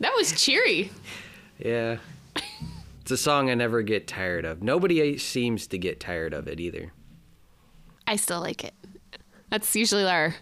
That 0.00 0.12
was 0.16 0.40
cheery. 0.40 0.90
Yeah. 1.58 1.98
It's 3.00 3.10
a 3.10 3.16
song 3.16 3.50
I 3.50 3.54
never 3.54 3.82
get 3.82 4.06
tired 4.06 4.44
of. 4.44 4.62
Nobody 4.62 5.16
seems 5.16 5.66
to 5.68 5.78
get 5.78 6.00
tired 6.00 6.34
of 6.34 6.48
it 6.48 6.60
either. 6.60 6.92
I 8.06 8.16
still 8.16 8.40
like 8.40 8.64
it. 8.64 8.74
That's 9.50 9.74
usually 9.76 10.04
our 10.04 10.34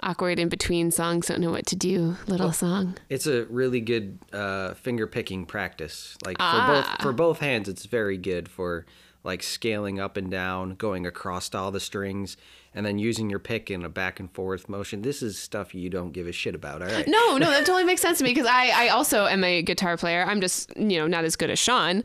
awkward 0.00 0.38
in 0.40 0.48
between 0.48 0.90
songs, 0.90 1.26
don't 1.26 1.40
know 1.40 1.52
what 1.52 1.64
to 1.66 1.76
do 1.76 2.16
little 2.26 2.52
song. 2.52 2.96
It's 3.08 3.26
a 3.26 3.44
really 3.44 3.80
good 3.80 4.18
uh, 4.32 4.74
finger 4.74 5.06
picking 5.06 5.46
practice. 5.46 6.16
Like 6.26 6.38
for 6.38 6.42
Ah. 6.44 6.66
both 6.96 7.02
for 7.02 7.12
both 7.12 7.38
hands, 7.38 7.68
it's 7.68 7.86
very 7.86 8.18
good 8.18 8.48
for 8.48 8.84
like 9.24 9.42
scaling 9.42 10.00
up 10.00 10.16
and 10.16 10.30
down, 10.30 10.74
going 10.74 11.06
across 11.06 11.54
all 11.54 11.70
the 11.70 11.80
strings, 11.80 12.36
and 12.74 12.84
then 12.84 12.98
using 12.98 13.30
your 13.30 13.38
pick 13.38 13.70
in 13.70 13.84
a 13.84 13.88
back 13.88 14.18
and 14.18 14.30
forth 14.32 14.68
motion. 14.68 15.02
This 15.02 15.22
is 15.22 15.38
stuff 15.38 15.74
you 15.74 15.88
don't 15.90 16.12
give 16.12 16.26
a 16.26 16.32
shit 16.32 16.54
about. 16.54 16.82
All 16.82 16.88
right. 16.88 17.06
No, 17.06 17.36
no, 17.38 17.50
that 17.50 17.60
totally 17.66 17.84
makes 17.84 18.00
sense 18.00 18.18
to 18.18 18.24
me 18.24 18.30
because 18.30 18.46
I, 18.46 18.68
I 18.86 18.88
also 18.88 19.26
am 19.26 19.44
a 19.44 19.62
guitar 19.62 19.96
player. 19.96 20.24
I'm 20.26 20.40
just, 20.40 20.76
you 20.76 20.98
know, 20.98 21.06
not 21.06 21.24
as 21.24 21.36
good 21.36 21.50
as 21.50 21.58
Sean. 21.58 22.02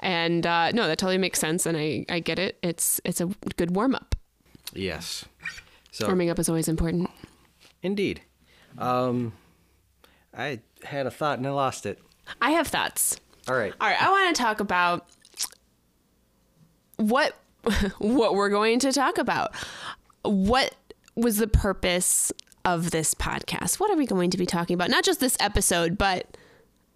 And 0.00 0.46
uh, 0.46 0.70
no, 0.72 0.86
that 0.86 0.98
totally 0.98 1.18
makes 1.18 1.38
sense. 1.40 1.66
And 1.66 1.76
I, 1.76 2.04
I 2.08 2.20
get 2.20 2.38
it. 2.38 2.58
It's 2.62 3.00
it's 3.04 3.20
a 3.20 3.26
good 3.56 3.74
warm 3.74 3.94
up. 3.94 4.14
Yes. 4.74 5.24
So 5.90 6.06
Warming 6.06 6.30
up 6.30 6.38
is 6.38 6.48
always 6.48 6.68
important. 6.68 7.10
indeed, 7.82 8.22
um, 8.78 9.32
I 10.36 10.60
had 10.84 11.06
a 11.06 11.10
thought 11.10 11.38
and 11.38 11.46
I 11.46 11.50
lost 11.50 11.84
it. 11.86 11.98
I 12.40 12.52
have 12.52 12.68
thoughts. 12.68 13.18
All 13.48 13.54
right. 13.54 13.74
All 13.80 13.88
right, 13.88 14.00
I 14.00 14.08
want 14.10 14.34
to 14.34 14.40
talk 14.42 14.60
about 14.60 15.06
what 17.08 17.36
what 17.98 18.34
we're 18.34 18.48
going 18.48 18.78
to 18.80 18.92
talk 18.92 19.18
about. 19.18 19.54
What 20.22 20.74
was 21.14 21.36
the 21.36 21.46
purpose 21.46 22.32
of 22.64 22.90
this 22.90 23.14
podcast? 23.14 23.80
What 23.80 23.90
are 23.90 23.96
we 23.96 24.06
going 24.06 24.30
to 24.30 24.38
be 24.38 24.46
talking 24.46 24.74
about? 24.74 24.90
Not 24.90 25.04
just 25.04 25.20
this 25.20 25.36
episode, 25.40 25.98
but 25.98 26.36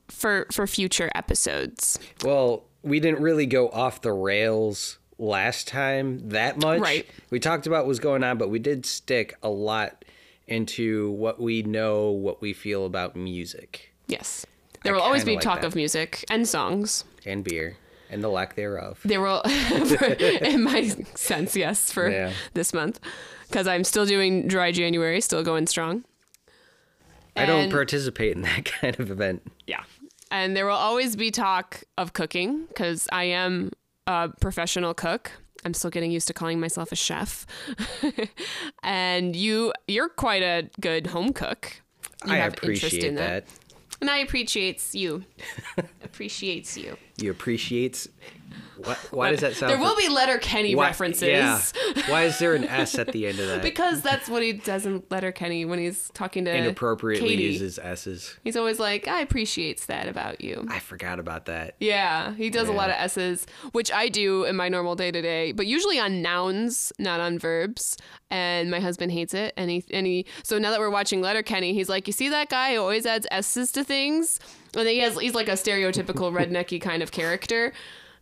for 0.08 0.46
for 0.50 0.66
future 0.66 1.10
episodes. 1.14 1.98
Well, 2.24 2.64
we 2.82 3.00
didn't 3.00 3.20
really 3.20 3.46
go 3.46 3.68
off 3.68 4.02
the 4.02 4.12
rails 4.12 4.98
last 5.18 5.68
time 5.68 6.28
that 6.30 6.58
much. 6.58 6.80
Right. 6.80 7.06
We 7.30 7.40
talked 7.40 7.66
about 7.66 7.84
what 7.84 7.88
was 7.88 8.00
going 8.00 8.22
on, 8.22 8.38
but 8.38 8.50
we 8.50 8.58
did 8.58 8.86
stick 8.86 9.34
a 9.42 9.48
lot 9.48 10.04
into 10.46 11.10
what 11.12 11.40
we 11.40 11.62
know, 11.62 12.10
what 12.10 12.40
we 12.40 12.52
feel 12.52 12.86
about 12.86 13.16
music 13.16 13.92
Yes. 14.06 14.46
There 14.82 14.92
I 14.92 14.96
will 14.96 15.02
always 15.02 15.24
be 15.24 15.34
like 15.34 15.42
talk 15.42 15.60
that. 15.62 15.66
of 15.66 15.74
music 15.74 16.24
and 16.30 16.46
songs. 16.46 17.04
and 17.24 17.42
beer 17.42 17.76
and 18.10 18.22
the 18.22 18.28
lack 18.28 18.54
thereof. 18.54 19.00
There 19.04 19.20
will, 19.20 19.40
in 19.44 20.62
my 20.62 20.88
sense, 21.14 21.56
yes, 21.56 21.90
for 21.92 22.10
Yeah. 22.10 22.32
this 22.54 22.72
month, 22.72 23.00
because 23.48 23.66
I'm 23.66 23.84
still 23.84 24.06
doing 24.06 24.46
dry 24.48 24.72
January, 24.72 25.20
still 25.20 25.42
going 25.42 25.66
strong. 25.66 26.04
I 27.36 27.44
don't 27.44 27.70
participate 27.70 28.34
in 28.34 28.42
that 28.42 28.64
kind 28.80 28.98
of 28.98 29.10
event. 29.10 29.42
Yeah. 29.66 29.82
And 30.30 30.56
there 30.56 30.66
will 30.66 30.72
always 30.72 31.16
be 31.16 31.30
talk 31.30 31.82
of 31.98 32.12
cooking 32.14 32.64
because 32.66 33.06
I 33.12 33.24
am 33.24 33.72
a 34.06 34.30
professional 34.40 34.94
cook. 34.94 35.30
I'm 35.64 35.74
still 35.74 35.90
getting 35.90 36.10
used 36.10 36.28
to 36.28 36.32
calling 36.34 36.58
myself 36.60 36.92
a 36.92 36.96
chef. 36.96 37.46
and 38.82 39.34
you 39.36 39.72
you're 39.86 40.08
quite 40.08 40.42
a 40.42 40.68
good 40.80 41.08
home 41.08 41.32
cook. 41.32 41.80
You 42.26 42.32
I 42.32 42.36
have 42.36 42.54
interest 42.54 42.82
appreciate 42.84 43.04
in 43.04 43.14
that. 43.16 43.44
And 44.00 44.10
I 44.10 44.18
appreciates 44.18 44.94
you. 44.94 45.24
appreciates 46.04 46.76
you. 46.76 46.96
You 47.16 47.30
appreciates. 47.30 48.08
What, 48.76 48.96
why 49.10 49.30
does 49.30 49.40
that 49.40 49.54
sound? 49.54 49.72
There 49.72 49.78
will 49.78 49.96
be 49.96 50.08
Letterkenny 50.08 50.74
why, 50.74 50.86
references. 50.88 51.28
Yeah. 51.28 51.60
Why 52.08 52.24
is 52.24 52.38
there 52.38 52.54
an 52.54 52.64
S 52.64 52.98
at 52.98 53.12
the 53.12 53.26
end 53.26 53.38
of 53.38 53.48
that? 53.48 53.62
Because 53.76 54.00
that's 54.00 54.28
what 54.28 54.42
he 54.42 54.52
does 54.52 54.86
in 54.86 55.02
Letterkenny 55.10 55.64
when 55.64 55.78
he's 55.78 56.10
talking 56.14 56.44
to 56.44 56.54
Inappropriately 56.54 57.30
Katie. 57.30 57.42
uses 57.44 57.78
S's. 57.78 58.36
He's 58.44 58.56
always 58.56 58.78
like, 58.78 59.08
I 59.08 59.20
appreciates 59.20 59.86
that 59.86 60.08
about 60.08 60.40
you. 60.40 60.66
I 60.70 60.78
forgot 60.78 61.18
about 61.18 61.46
that. 61.46 61.74
Yeah, 61.80 62.34
he 62.34 62.48
does 62.48 62.68
a 62.68 62.72
lot 62.72 62.90
of 62.90 62.96
S's, 62.96 63.46
which 63.72 63.90
I 63.90 64.08
do 64.08 64.44
in 64.44 64.56
my 64.56 64.68
normal 64.68 64.94
day 64.94 65.10
to 65.10 65.20
day, 65.20 65.52
but 65.52 65.66
usually 65.66 65.98
on 65.98 66.22
nouns, 66.22 66.92
not 66.98 67.20
on 67.20 67.38
verbs. 67.38 67.96
And 68.30 68.70
my 68.70 68.80
husband 68.80 69.12
hates 69.12 69.34
it. 69.34 69.52
And 69.56 69.70
he, 69.70 69.84
and 69.90 70.06
he, 70.06 70.26
so 70.42 70.58
now 70.58 70.70
that 70.70 70.80
we're 70.80 70.90
watching 70.90 71.20
Letterkenny, 71.20 71.72
he's 71.74 71.88
like, 71.88 72.06
You 72.06 72.12
see 72.12 72.28
that 72.28 72.48
guy 72.48 72.74
who 72.74 72.80
always 72.80 73.06
adds 73.06 73.26
S's 73.30 73.72
to 73.72 73.84
things? 73.84 74.38
And 74.76 74.88
he 74.88 74.98
has, 75.00 75.18
he's 75.18 75.34
like 75.34 75.48
a 75.48 75.52
stereotypical 75.52 76.32
rednecky 76.36 76.80
kind 76.80 77.02
of 77.02 77.10
character. 77.10 77.72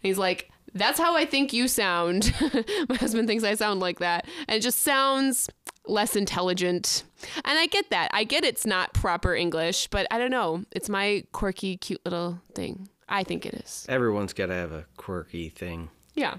He's 0.05 0.19
like, 0.19 0.51
That's 0.75 1.01
how 1.01 1.17
I 1.17 1.25
think 1.25 1.53
you 1.53 1.67
sound. 1.67 2.33
my 2.89 2.95
husband 2.97 3.27
thinks 3.27 3.43
I 3.43 3.55
sound 3.55 3.81
like 3.81 3.99
that. 3.99 4.27
And 4.47 4.57
it 4.59 4.61
just 4.61 4.81
sounds 4.81 5.51
less 5.87 6.15
intelligent. 6.17 7.03
And 7.45 7.59
I 7.59 7.67
get 7.67 7.91
that. 7.91 8.11
I 8.13 8.25
get 8.25 8.45
it's 8.45 8.65
not 8.65 8.93
proper 8.95 9.35
English, 9.35 9.89
but 9.89 10.07
I 10.11 10.19
don't 10.19 10.31
know. 10.31 10.65
It's 10.71 10.89
my 10.89 11.25
quirky, 11.33 11.77
cute 11.77 12.01
little 12.05 12.41
thing. 12.55 12.89
I 13.09 13.23
think 13.25 13.45
it 13.45 13.55
is. 13.55 13.85
Everyone's 13.89 14.33
got 14.33 14.47
to 14.47 14.55
have 14.55 14.73
a 14.73 14.87
quirky 14.97 15.49
thing. 15.51 15.91
Yeah. 16.15 16.37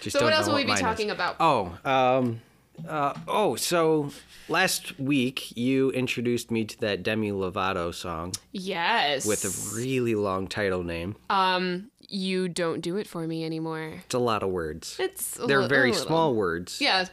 Just 0.00 0.16
So 0.18 0.24
what 0.24 0.32
else 0.32 0.46
will 0.46 0.54
we 0.54 0.62
be 0.62 0.68
mine 0.68 0.76
is. 0.76 0.80
talking 0.82 1.10
about? 1.10 1.36
Oh, 1.40 1.76
um, 1.84 2.40
uh, 2.88 3.12
oh, 3.28 3.56
so 3.56 4.10
last 4.48 4.98
week 4.98 5.54
you 5.56 5.90
introduced 5.90 6.50
me 6.50 6.64
to 6.64 6.80
that 6.80 7.02
Demi 7.02 7.30
Lovato 7.32 7.92
song 7.94 8.32
Yes. 8.52 9.26
with 9.26 9.44
a 9.44 9.76
really 9.76 10.14
long 10.14 10.46
title 10.48 10.82
name. 10.82 11.16
um, 11.28 11.89
you 12.10 12.48
don't 12.48 12.80
do 12.80 12.96
it 12.96 13.06
for 13.06 13.26
me 13.26 13.44
anymore. 13.44 13.94
It's 14.04 14.14
a 14.14 14.18
lot 14.18 14.42
of 14.42 14.50
words. 14.50 14.96
It's 14.98 15.38
a 15.38 15.46
They're 15.46 15.60
a 15.60 15.68
very 15.68 15.92
small 15.92 16.34
words, 16.34 16.80
Yeah, 16.80 17.06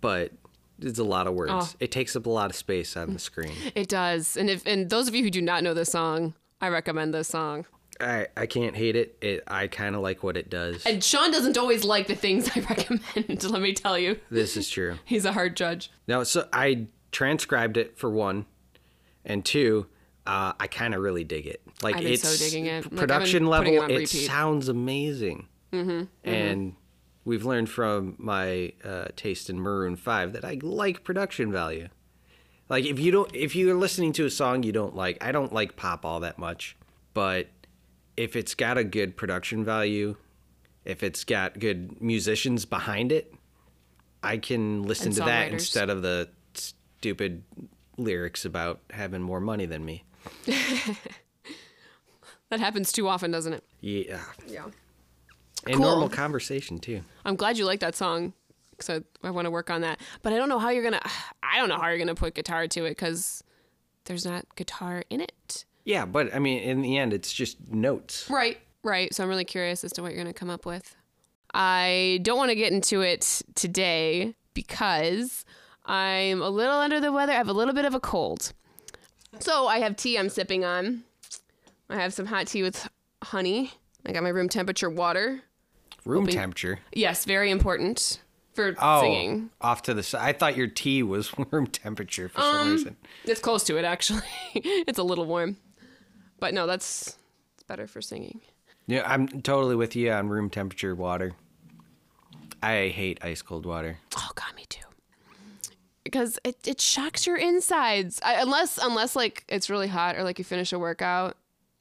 but 0.00 0.32
it's 0.80 0.98
a 0.98 1.04
lot 1.04 1.26
of 1.26 1.34
words. 1.34 1.52
Oh. 1.54 1.68
It 1.80 1.90
takes 1.92 2.16
up 2.16 2.26
a 2.26 2.30
lot 2.30 2.50
of 2.50 2.56
space 2.56 2.96
on 2.96 3.12
the 3.12 3.18
screen. 3.18 3.54
it 3.74 3.88
does. 3.88 4.36
And 4.36 4.50
if 4.50 4.66
and 4.66 4.90
those 4.90 5.08
of 5.08 5.14
you 5.14 5.22
who 5.22 5.30
do 5.30 5.40
not 5.40 5.62
know 5.62 5.72
this 5.74 5.90
song, 5.90 6.34
I 6.60 6.68
recommend 6.68 7.14
this 7.14 7.28
song. 7.28 7.66
I 8.00 8.26
I 8.36 8.46
can't 8.46 8.74
hate 8.74 8.96
it. 8.96 9.16
It 9.20 9.44
I 9.46 9.68
kind 9.68 9.94
of 9.94 10.02
like 10.02 10.22
what 10.22 10.36
it 10.36 10.50
does. 10.50 10.84
And 10.84 11.02
Sean 11.02 11.30
doesn't 11.30 11.56
always 11.56 11.84
like 11.84 12.08
the 12.08 12.16
things 12.16 12.50
I 12.56 12.60
recommend. 12.60 13.44
Let 13.50 13.62
me 13.62 13.72
tell 13.72 13.98
you, 13.98 14.18
this 14.30 14.56
is 14.56 14.68
true. 14.68 14.96
he's 15.04 15.24
a 15.24 15.32
hard 15.32 15.56
judge. 15.56 15.90
No, 16.08 16.24
so 16.24 16.48
I 16.52 16.86
transcribed 17.12 17.76
it 17.76 17.96
for 17.96 18.10
one, 18.10 18.46
and 19.24 19.44
two, 19.44 19.86
uh, 20.26 20.52
I 20.58 20.66
kind 20.66 20.94
of 20.94 21.00
really 21.02 21.22
dig 21.22 21.46
it. 21.46 21.63
Like 21.84 21.96
I've 21.96 22.06
it's 22.06 22.26
so 22.26 22.44
digging 22.44 22.66
it. 22.66 22.84
Like, 22.84 22.96
production 22.96 23.44
it 23.44 23.48
level. 23.48 23.80
on 23.82 23.90
It 23.90 24.08
sounds 24.08 24.68
amazing, 24.68 25.48
mm-hmm, 25.70 26.04
and 26.24 26.74
we've 27.26 27.44
learned 27.44 27.68
from 27.68 28.14
my 28.18 28.72
uh, 28.82 29.08
taste 29.16 29.50
in 29.50 29.60
Maroon 29.60 29.94
Five 29.94 30.32
that 30.32 30.46
I 30.46 30.58
like 30.62 31.04
production 31.04 31.52
value. 31.52 31.88
Like 32.70 32.86
if 32.86 32.98
you 32.98 33.12
don't, 33.12 33.30
if 33.36 33.54
you're 33.54 33.74
listening 33.74 34.14
to 34.14 34.24
a 34.24 34.30
song 34.30 34.62
you 34.62 34.72
don't 34.72 34.96
like, 34.96 35.22
I 35.22 35.30
don't 35.30 35.52
like 35.52 35.76
pop 35.76 36.06
all 36.06 36.20
that 36.20 36.38
much, 36.38 36.74
but 37.12 37.48
if 38.16 38.34
it's 38.34 38.54
got 38.54 38.78
a 38.78 38.84
good 38.84 39.14
production 39.14 39.62
value, 39.62 40.16
if 40.86 41.02
it's 41.02 41.22
got 41.24 41.58
good 41.58 42.00
musicians 42.00 42.64
behind 42.64 43.12
it, 43.12 43.34
I 44.22 44.38
can 44.38 44.84
listen 44.84 45.08
And 45.08 45.16
to 45.16 45.24
that 45.24 45.52
instead 45.52 45.90
of 45.90 46.00
the 46.00 46.30
stupid 46.54 47.42
lyrics 47.98 48.46
about 48.46 48.80
having 48.88 49.20
more 49.20 49.40
money 49.40 49.66
than 49.66 49.84
me. 49.84 50.04
That 52.54 52.60
happens 52.60 52.92
too 52.92 53.08
often, 53.08 53.32
doesn't 53.32 53.52
it? 53.52 53.64
Yeah. 53.80 54.20
Yeah. 54.46 54.66
And 55.66 55.74
Cool. 55.76 55.84
normal 55.86 56.08
conversation 56.08 56.78
too. 56.78 57.02
I'm 57.24 57.34
glad 57.34 57.58
you 57.58 57.64
like 57.64 57.80
that 57.80 57.96
song 57.96 58.32
because 58.70 58.90
I, 58.90 59.26
I 59.26 59.32
want 59.32 59.46
to 59.46 59.50
work 59.50 59.70
on 59.70 59.80
that. 59.80 59.98
But 60.22 60.32
I 60.32 60.36
don't 60.36 60.48
know 60.48 60.60
how 60.60 60.70
you're 60.70 60.84
gonna. 60.84 61.00
I 61.42 61.58
don't 61.58 61.68
know 61.68 61.78
how 61.78 61.88
you're 61.88 61.98
gonna 61.98 62.14
put 62.14 62.34
guitar 62.34 62.68
to 62.68 62.84
it 62.84 62.90
because 62.90 63.42
there's 64.04 64.24
not 64.24 64.44
guitar 64.54 65.02
in 65.10 65.20
it. 65.20 65.64
Yeah, 65.84 66.06
but 66.06 66.32
I 66.32 66.38
mean, 66.38 66.62
in 66.62 66.80
the 66.80 66.96
end, 66.96 67.12
it's 67.12 67.32
just 67.32 67.58
notes. 67.72 68.30
Right, 68.30 68.58
right. 68.84 69.12
So 69.12 69.24
I'm 69.24 69.28
really 69.28 69.44
curious 69.44 69.82
as 69.82 69.92
to 69.94 70.02
what 70.02 70.12
you're 70.12 70.22
going 70.22 70.32
to 70.32 70.38
come 70.38 70.48
up 70.48 70.64
with. 70.64 70.94
I 71.52 72.20
don't 72.22 72.38
want 72.38 72.50
to 72.50 72.54
get 72.54 72.72
into 72.72 73.00
it 73.02 73.42
today 73.54 74.34
because 74.54 75.44
I'm 75.84 76.40
a 76.40 76.48
little 76.48 76.76
under 76.76 77.00
the 77.00 77.12
weather. 77.12 77.32
I 77.32 77.36
have 77.36 77.48
a 77.48 77.52
little 77.52 77.74
bit 77.74 77.84
of 77.84 77.94
a 77.94 78.00
cold. 78.00 78.52
So 79.40 79.66
I 79.66 79.80
have 79.80 79.96
tea 79.96 80.18
I'm 80.18 80.28
sipping 80.30 80.64
on. 80.64 81.04
I 81.90 81.96
have 81.96 82.14
some 82.14 82.26
hot 82.26 82.46
tea 82.46 82.62
with 82.62 82.88
honey. 83.22 83.72
I 84.06 84.12
got 84.12 84.22
my 84.22 84.28
room 84.30 84.48
temperature 84.48 84.90
water. 84.90 85.42
Room 86.04 86.26
temperature. 86.26 86.80
Yes, 86.92 87.24
very 87.24 87.50
important 87.50 88.20
for 88.52 88.74
Oh, 88.78 89.00
singing. 89.00 89.50
off 89.60 89.82
to 89.82 89.94
the 89.94 90.02
side. 90.02 90.22
I 90.22 90.32
thought 90.32 90.56
your 90.56 90.66
tea 90.66 91.02
was 91.02 91.32
room 91.50 91.66
temperature 91.66 92.28
for 92.28 92.40
some 92.40 92.56
Um, 92.56 92.70
reason. 92.72 92.96
It's 93.24 93.40
close 93.40 93.64
to 93.64 93.76
it 93.78 93.84
actually. 93.84 94.22
it's 94.54 94.98
a 94.98 95.02
little 95.02 95.24
warm. 95.26 95.56
But 96.40 96.52
no, 96.54 96.66
that's 96.66 97.16
it's 97.54 97.62
better 97.66 97.86
for 97.86 98.02
singing. 98.02 98.40
Yeah, 98.86 99.02
I'm 99.10 99.28
totally 99.40 99.76
with 99.76 99.96
you 99.96 100.10
on 100.12 100.28
room 100.28 100.50
temperature 100.50 100.94
water. 100.94 101.32
I 102.62 102.88
hate 102.88 103.18
ice 103.22 103.40
cold 103.42 103.64
water. 103.66 103.98
Oh 104.16 104.30
god, 104.34 104.54
me 104.56 104.64
too. 104.68 104.80
Because 106.02 106.38
it, 106.44 106.56
it 106.66 106.80
shocks 106.82 107.26
your 107.26 107.36
insides. 107.36 108.20
I, 108.22 108.34
unless 108.42 108.78
unless 108.78 109.16
like 109.16 109.44
it's 109.48 109.70
really 109.70 109.88
hot 109.88 110.16
or 110.16 110.22
like 110.22 110.38
you 110.38 110.44
finish 110.44 110.72
a 110.72 110.78
workout, 110.78 111.36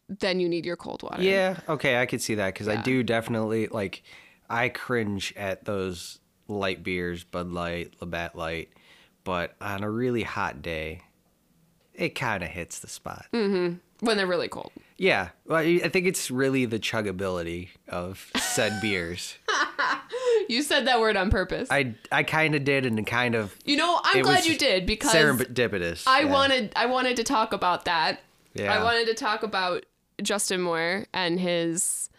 then 0.09 0.39
you 0.39 0.49
need 0.49 0.65
your 0.65 0.75
cold 0.75 1.03
water. 1.03 1.21
Yeah, 1.21 1.59
okay, 1.67 2.01
I 2.01 2.05
could 2.05 2.21
see 2.21 2.35
that 2.35 2.53
because 2.53 2.67
I 2.67 2.77
do 2.77 3.03
definitely 3.03 3.67
like. 3.67 4.03
I 4.49 4.69
cringe 4.69 5.33
at 5.35 5.65
those 5.65 6.19
light 6.47 6.83
beers, 6.83 7.23
Bud 7.23 7.47
Light, 7.47 7.93
Labatt 8.01 8.35
Light, 8.35 8.69
but 9.23 9.55
on 9.61 9.83
a 9.83 9.89
really 9.89 10.23
hot 10.23 10.61
day, 10.61 11.01
it 11.93 12.09
kind 12.09 12.43
of 12.43 12.49
hits 12.49 12.79
the 12.79 12.87
spot. 12.87 13.25
Mm-hmm. 13.33 13.77
when 14.05 14.17
they're 14.17 14.27
really 14.27 14.49
cold. 14.49 14.71
Yeah, 14.97 15.29
well, 15.47 15.59
I 15.59 15.81
I 15.83 15.89
think 15.89 16.05
it's 16.05 16.29
really 16.29 16.65
the 16.65 16.79
chuggability 16.79 17.69
of 17.87 18.31
said 18.37 18.81
beers. 18.81 19.35
You 20.49 20.61
said 20.61 20.87
that 20.87 20.99
word 20.99 21.15
on 21.15 21.29
purpose. 21.29 21.69
I 21.71 21.95
I 22.11 22.23
kind 22.23 22.55
of 22.55 22.63
did, 22.63 22.85
and 22.85 23.05
kind 23.05 23.35
of 23.35 23.55
you 23.65 23.77
know, 23.77 23.99
I'm 24.03 24.21
glad 24.23 24.45
you 24.45 24.57
did 24.57 24.85
because 24.85 25.13
serendipitous. 25.13 26.03
I 26.07 26.21
yeah. 26.21 26.31
wanted 26.31 26.73
I 26.75 26.85
wanted 26.87 27.15
to 27.17 27.23
talk 27.23 27.53
about 27.53 27.85
that. 27.85 28.21
Yeah. 28.53 28.73
I 28.73 28.83
wanted 28.83 29.07
to 29.07 29.13
talk 29.13 29.43
about 29.43 29.85
Justin 30.21 30.61
Moore 30.61 31.05
and 31.13 31.39
his 31.39 32.09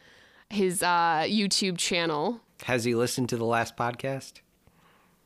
his 0.50 0.82
uh, 0.82 1.24
YouTube 1.26 1.78
channel. 1.78 2.40
Has 2.64 2.84
he 2.84 2.94
listened 2.94 3.28
to 3.30 3.36
the 3.36 3.44
last 3.44 3.76
podcast? 3.76 4.40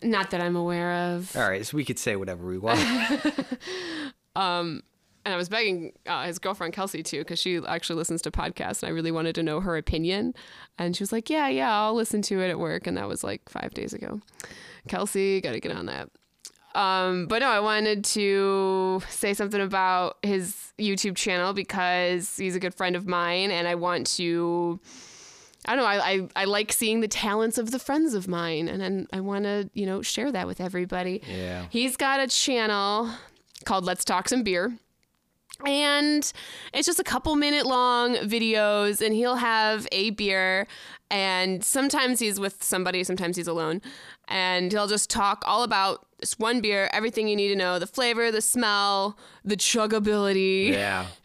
Not 0.02 0.30
that 0.30 0.40
I'm 0.40 0.56
aware 0.56 1.14
of. 1.14 1.36
All 1.36 1.48
right, 1.48 1.66
so 1.66 1.76
we 1.76 1.84
could 1.84 1.98
say 1.98 2.16
whatever 2.16 2.46
we 2.46 2.56
want. 2.58 2.78
um, 4.36 4.82
And 5.24 5.34
I 5.34 5.36
was 5.36 5.48
begging 5.48 5.92
uh, 6.06 6.24
his 6.24 6.38
girlfriend 6.38 6.72
Kelsey 6.72 7.02
too, 7.02 7.18
because 7.18 7.38
she 7.38 7.60
actually 7.66 7.96
listens 7.96 8.22
to 8.22 8.30
podcasts, 8.30 8.82
and 8.82 8.90
I 8.90 8.92
really 8.94 9.10
wanted 9.10 9.34
to 9.34 9.42
know 9.42 9.60
her 9.60 9.76
opinion. 9.76 10.34
And 10.78 10.96
she 10.96 11.02
was 11.02 11.12
like, 11.12 11.28
"Yeah, 11.28 11.48
yeah, 11.48 11.74
I'll 11.76 11.94
listen 11.94 12.22
to 12.22 12.40
it 12.40 12.48
at 12.48 12.58
work." 12.58 12.86
And 12.86 12.96
that 12.96 13.08
was 13.08 13.22
like 13.24 13.42
five 13.48 13.74
days 13.74 13.92
ago. 13.92 14.20
Kelsey, 14.86 15.40
got 15.40 15.52
to 15.52 15.60
get 15.60 15.72
on 15.72 15.86
that. 15.86 16.08
Um, 16.78 17.26
but 17.26 17.40
no, 17.40 17.48
I 17.48 17.58
wanted 17.58 18.04
to 18.04 19.02
say 19.08 19.34
something 19.34 19.60
about 19.60 20.18
his 20.22 20.72
YouTube 20.78 21.16
channel 21.16 21.52
because 21.52 22.36
he's 22.36 22.54
a 22.54 22.60
good 22.60 22.72
friend 22.72 22.94
of 22.94 23.04
mine, 23.04 23.50
and 23.50 23.66
I 23.66 23.74
want 23.74 24.06
to. 24.18 24.78
I 25.66 25.74
don't 25.74 25.82
know. 25.82 25.90
I, 25.90 26.10
I, 26.10 26.28
I 26.36 26.44
like 26.44 26.72
seeing 26.72 27.00
the 27.00 27.08
talents 27.08 27.58
of 27.58 27.72
the 27.72 27.80
friends 27.80 28.14
of 28.14 28.28
mine, 28.28 28.68
and, 28.68 28.80
and 28.80 29.08
I 29.12 29.18
want 29.18 29.42
to 29.44 29.68
you 29.74 29.86
know 29.86 30.02
share 30.02 30.30
that 30.30 30.46
with 30.46 30.60
everybody. 30.60 31.20
Yeah. 31.28 31.66
He's 31.68 31.96
got 31.96 32.20
a 32.20 32.28
channel 32.28 33.10
called 33.64 33.84
Let's 33.84 34.04
Talk 34.04 34.28
Some 34.28 34.44
Beer. 34.44 34.78
And 35.66 36.32
it's 36.72 36.86
just 36.86 37.00
a 37.00 37.04
couple 37.04 37.34
minute 37.34 37.66
long 37.66 38.14
videos, 38.14 39.04
and 39.04 39.12
he'll 39.12 39.34
have 39.34 39.88
a 39.90 40.10
beer. 40.10 40.68
And 41.10 41.64
sometimes 41.64 42.20
he's 42.20 42.38
with 42.38 42.62
somebody, 42.62 43.02
sometimes 43.02 43.36
he's 43.36 43.48
alone. 43.48 43.82
And 44.28 44.70
he'll 44.70 44.86
just 44.86 45.08
talk 45.10 45.42
all 45.46 45.62
about 45.62 46.04
this 46.20 46.38
one 46.38 46.60
beer, 46.60 46.90
everything 46.92 47.28
you 47.28 47.36
need 47.36 47.48
to 47.48 47.56
know 47.56 47.78
the 47.78 47.86
flavor, 47.86 48.30
the 48.30 48.42
smell, 48.42 49.16
the 49.44 49.56
chuggability. 49.56 50.68
yeah. 50.72 51.06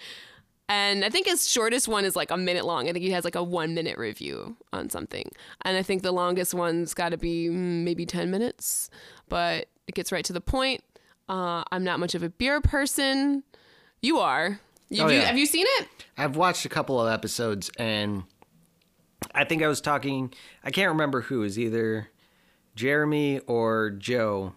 And 0.69 1.03
I 1.03 1.09
think 1.09 1.27
his 1.27 1.47
shortest 1.51 1.89
one 1.89 2.05
is 2.05 2.15
like 2.15 2.31
a 2.31 2.37
minute 2.37 2.63
long. 2.63 2.87
I 2.87 2.93
think 2.93 3.03
he 3.03 3.11
has 3.11 3.25
like 3.25 3.35
a 3.35 3.43
one 3.43 3.75
minute 3.75 3.97
review 3.97 4.55
on 4.71 4.89
something. 4.89 5.29
And 5.65 5.75
I 5.77 5.83
think 5.83 6.03
the 6.03 6.13
longest 6.13 6.53
one's 6.53 6.93
got 6.93 7.09
to 7.09 7.17
be 7.17 7.49
mm, 7.49 7.83
maybe 7.83 8.05
10 8.05 8.31
minutes, 8.31 8.89
but 9.27 9.67
it 9.87 9.93
gets 9.93 10.11
right 10.11 10.23
to 10.23 10.31
the 10.33 10.39
point. 10.41 10.81
Uh, 11.27 11.63
I'm 11.71 11.83
not 11.83 11.99
much 11.99 12.15
of 12.15 12.23
a 12.23 12.29
beer 12.29 12.61
person. 12.61 13.43
You 14.01 14.19
are. 14.19 14.61
You, 14.89 15.03
Oh, 15.03 15.07
you- 15.09 15.17
yeah. 15.17 15.25
Have 15.25 15.37
you 15.37 15.45
seen 15.45 15.65
it? 15.79 15.87
I've 16.17 16.37
watched 16.37 16.63
a 16.65 16.69
couple 16.69 16.99
of 16.99 17.11
episodes 17.11 17.69
and 17.77 18.23
I 19.35 19.43
think 19.43 19.63
I 19.63 19.67
was 19.67 19.81
talking 19.81 20.33
I 20.63 20.71
can't 20.71 20.89
remember 20.89 21.21
who 21.21 21.39
was 21.39 21.59
either 21.59 22.07
Jeremy 22.75 23.39
or 23.39 23.91
Joe 23.91 24.53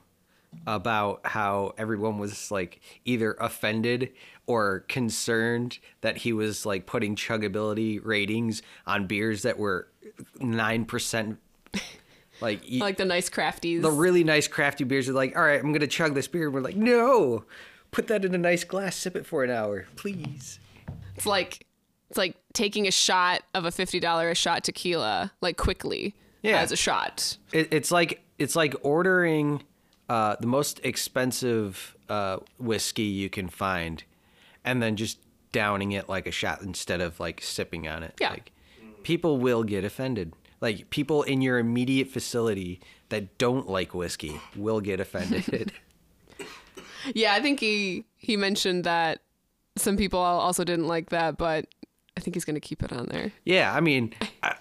about 0.66 1.20
how 1.24 1.74
everyone 1.76 2.18
was 2.18 2.50
like 2.50 2.80
either 3.04 3.32
offended 3.40 4.10
or 4.46 4.80
concerned 4.88 5.78
that 6.00 6.18
he 6.18 6.32
was 6.32 6.64
like 6.64 6.86
putting 6.86 7.16
chuggability 7.16 8.00
ratings 8.02 8.62
on 8.86 9.06
beers 9.06 9.42
that 9.42 9.58
were 9.58 9.88
9% 10.38 11.36
like 12.40 12.60
Like 12.70 12.96
the 12.96 13.04
nice 13.04 13.28
crafties. 13.28 13.82
the 13.82 13.90
really 13.90 14.24
nice 14.24 14.48
crafty 14.48 14.84
beers 14.84 15.08
are 15.08 15.12
like, 15.12 15.36
all 15.36 15.42
right, 15.42 15.60
I'm 15.60 15.72
gonna 15.72 15.86
chug 15.86 16.14
this 16.14 16.28
beer. 16.28 16.46
And 16.46 16.54
we're 16.54 16.60
like, 16.60 16.76
no, 16.76 17.44
put 17.90 18.06
that 18.08 18.24
in 18.24 18.34
a 18.34 18.38
nice 18.38 18.64
glass, 18.64 18.96
sip 18.96 19.16
it 19.16 19.26
for 19.26 19.44
an 19.44 19.50
hour, 19.50 19.86
please. 19.96 20.58
it's 21.16 21.26
like 21.26 21.66
it's 22.08 22.16
like 22.18 22.36
taking 22.52 22.86
a 22.86 22.90
shot 22.92 23.42
of 23.52 23.64
a 23.64 23.70
$50 23.70 24.30
a 24.30 24.34
shot 24.34 24.64
tequila 24.64 25.32
like 25.40 25.56
quickly 25.56 26.14
Yeah. 26.46 26.60
as 26.60 26.72
a 26.72 26.76
shot. 26.76 27.36
It, 27.52 27.68
it's 27.72 27.90
like 27.90 28.22
it's 28.38 28.56
like 28.56 28.74
ordering 28.82 29.62
uh, 30.08 30.36
the 30.40 30.46
most 30.46 30.80
expensive 30.84 31.96
uh, 32.08 32.38
whiskey 32.58 33.02
you 33.02 33.28
can 33.28 33.48
find, 33.48 34.02
and 34.64 34.82
then 34.82 34.96
just 34.96 35.18
downing 35.52 35.92
it 35.92 36.08
like 36.08 36.26
a 36.26 36.30
shot 36.32 36.62
instead 36.62 37.00
of 37.00 37.18
like 37.20 37.40
sipping 37.42 37.88
on 37.88 38.02
it. 38.02 38.14
Yeah. 38.20 38.30
Like, 38.30 38.52
people 39.02 39.38
will 39.38 39.64
get 39.64 39.84
offended. 39.84 40.34
Like 40.60 40.90
people 40.90 41.22
in 41.22 41.42
your 41.42 41.58
immediate 41.58 42.08
facility 42.08 42.80
that 43.08 43.38
don't 43.38 43.68
like 43.68 43.94
whiskey 43.94 44.40
will 44.56 44.80
get 44.80 45.00
offended. 45.00 45.72
Yeah, 47.14 47.34
I 47.34 47.40
think 47.40 47.60
he 47.60 48.04
he 48.16 48.36
mentioned 48.36 48.84
that 48.84 49.20
some 49.76 49.96
people 49.96 50.18
also 50.18 50.64
didn't 50.64 50.88
like 50.88 51.10
that, 51.10 51.36
but 51.36 51.66
I 52.16 52.20
think 52.20 52.34
he's 52.34 52.44
going 52.44 52.54
to 52.54 52.60
keep 52.60 52.82
it 52.82 52.92
on 52.92 53.06
there. 53.06 53.30
Yeah, 53.44 53.72
I 53.72 53.80
mean, 53.80 54.12
I, 54.42 54.56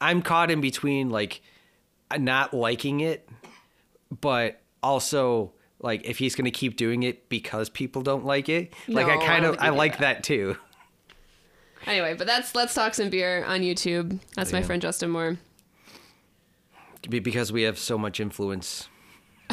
I'm 0.00 0.22
caught 0.22 0.50
in 0.50 0.60
between 0.60 1.10
like 1.10 1.42
not 2.18 2.52
liking 2.54 3.00
it, 3.00 3.28
but 4.20 4.60
also 4.82 5.52
like 5.80 6.04
if 6.04 6.18
he's 6.18 6.34
gonna 6.34 6.50
keep 6.50 6.76
doing 6.76 7.02
it 7.02 7.28
because 7.28 7.68
people 7.70 8.02
don't 8.02 8.24
like 8.24 8.48
it. 8.48 8.72
Like 8.88 9.06
I 9.06 9.16
kind 9.24 9.44
I 9.46 9.48
of 9.48 9.56
I 9.58 9.68
like 9.70 9.92
that. 9.98 10.16
that 10.16 10.24
too. 10.24 10.56
Anyway, 11.86 12.14
but 12.14 12.26
that's 12.26 12.54
Let's 12.54 12.74
Talk 12.74 12.92
Some 12.94 13.08
Beer 13.08 13.42
on 13.44 13.60
YouTube. 13.60 14.18
That's 14.36 14.52
my 14.52 14.62
friend 14.62 14.82
Justin 14.82 15.10
Moore. 15.10 15.38
Because 17.08 17.50
we 17.50 17.62
have 17.62 17.78
so 17.78 17.96
much 17.96 18.20
influence 18.20 18.86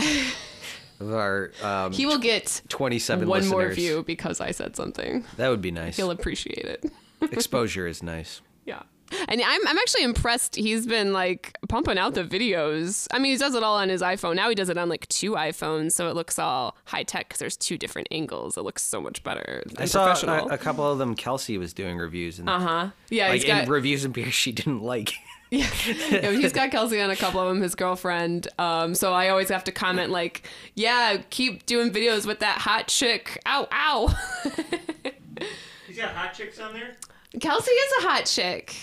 of 0.99 1.13
our 1.13 1.51
um, 1.63 1.93
He 1.93 2.05
will 2.05 2.17
get 2.17 2.61
27 2.67 3.27
one 3.27 3.39
listeners. 3.39 3.51
more 3.51 3.69
view 3.71 4.03
because 4.03 4.41
I 4.41 4.51
said 4.51 4.75
something. 4.75 5.23
That 5.37 5.47
would 5.47 5.61
be 5.61 5.71
nice. 5.71 5.95
He'll 5.95 6.11
appreciate 6.11 6.65
it. 6.65 6.91
Exposure 7.21 7.87
is 7.87 8.03
nice. 8.03 8.41
Yeah. 8.65 8.83
And 9.27 9.41
I'm, 9.41 9.67
I'm 9.67 9.77
actually 9.77 10.03
impressed. 10.03 10.55
He's 10.55 10.85
been 10.85 11.13
like 11.13 11.57
pumping 11.69 11.97
out 11.97 12.13
the 12.13 12.23
videos. 12.23 13.07
I 13.11 13.19
mean, 13.19 13.31
he 13.31 13.37
does 13.37 13.55
it 13.55 13.63
all 13.63 13.77
on 13.77 13.89
his 13.89 14.01
iPhone. 14.01 14.35
Now 14.35 14.49
he 14.49 14.55
does 14.55 14.69
it 14.69 14.77
on 14.77 14.89
like 14.89 15.07
two 15.07 15.31
iPhones, 15.31 15.93
so 15.93 16.09
it 16.09 16.15
looks 16.15 16.37
all 16.39 16.75
high 16.85 17.03
tech 17.03 17.27
because 17.27 17.39
there's 17.39 17.57
two 17.57 17.77
different 17.77 18.07
angles. 18.11 18.57
It 18.57 18.61
looks 18.61 18.83
so 18.83 19.01
much 19.01 19.23
better. 19.23 19.63
I 19.77 19.81
and 19.81 19.89
saw 19.89 20.05
professional. 20.05 20.49
a, 20.49 20.53
a 20.53 20.57
couple 20.57 20.89
of 20.89 20.97
them. 20.97 21.15
Kelsey 21.15 21.57
was 21.57 21.73
doing 21.73 21.97
reviews 21.97 22.39
and 22.39 22.49
uh 22.49 22.59
huh. 22.59 22.89
Yeah, 23.09 23.29
like 23.29 23.41
he's 23.41 23.45
got 23.45 23.63
in 23.63 23.69
reviews 23.69 24.05
and 24.05 24.13
beers 24.13 24.33
she 24.33 24.51
didn't 24.51 24.81
like. 24.81 25.13
yeah, 25.49 25.69
yeah, 26.09 26.31
he's 26.31 26.51
got 26.51 26.71
Kelsey 26.71 26.99
on 27.01 27.09
a 27.09 27.15
couple 27.15 27.39
of 27.39 27.47
them. 27.47 27.61
His 27.61 27.73
girlfriend. 27.73 28.49
Um, 28.59 28.93
so 28.93 29.13
I 29.13 29.29
always 29.29 29.47
have 29.47 29.63
to 29.65 29.71
comment 29.71 30.11
like, 30.11 30.45
"Yeah, 30.75 31.21
keep 31.29 31.65
doing 31.65 31.91
videos 31.91 32.25
with 32.25 32.39
that 32.39 32.57
hot 32.57 32.87
chick." 32.87 33.41
Ow, 33.45 33.67
ow. 33.71 34.15
He's 35.87 35.97
got 35.97 36.09
hot 36.09 36.33
chicks 36.33 36.59
on 36.59 36.73
there. 36.73 36.97
Kelsey 37.39 37.71
is 37.71 37.93
a 37.99 38.07
hot 38.07 38.25
chick. 38.25 38.75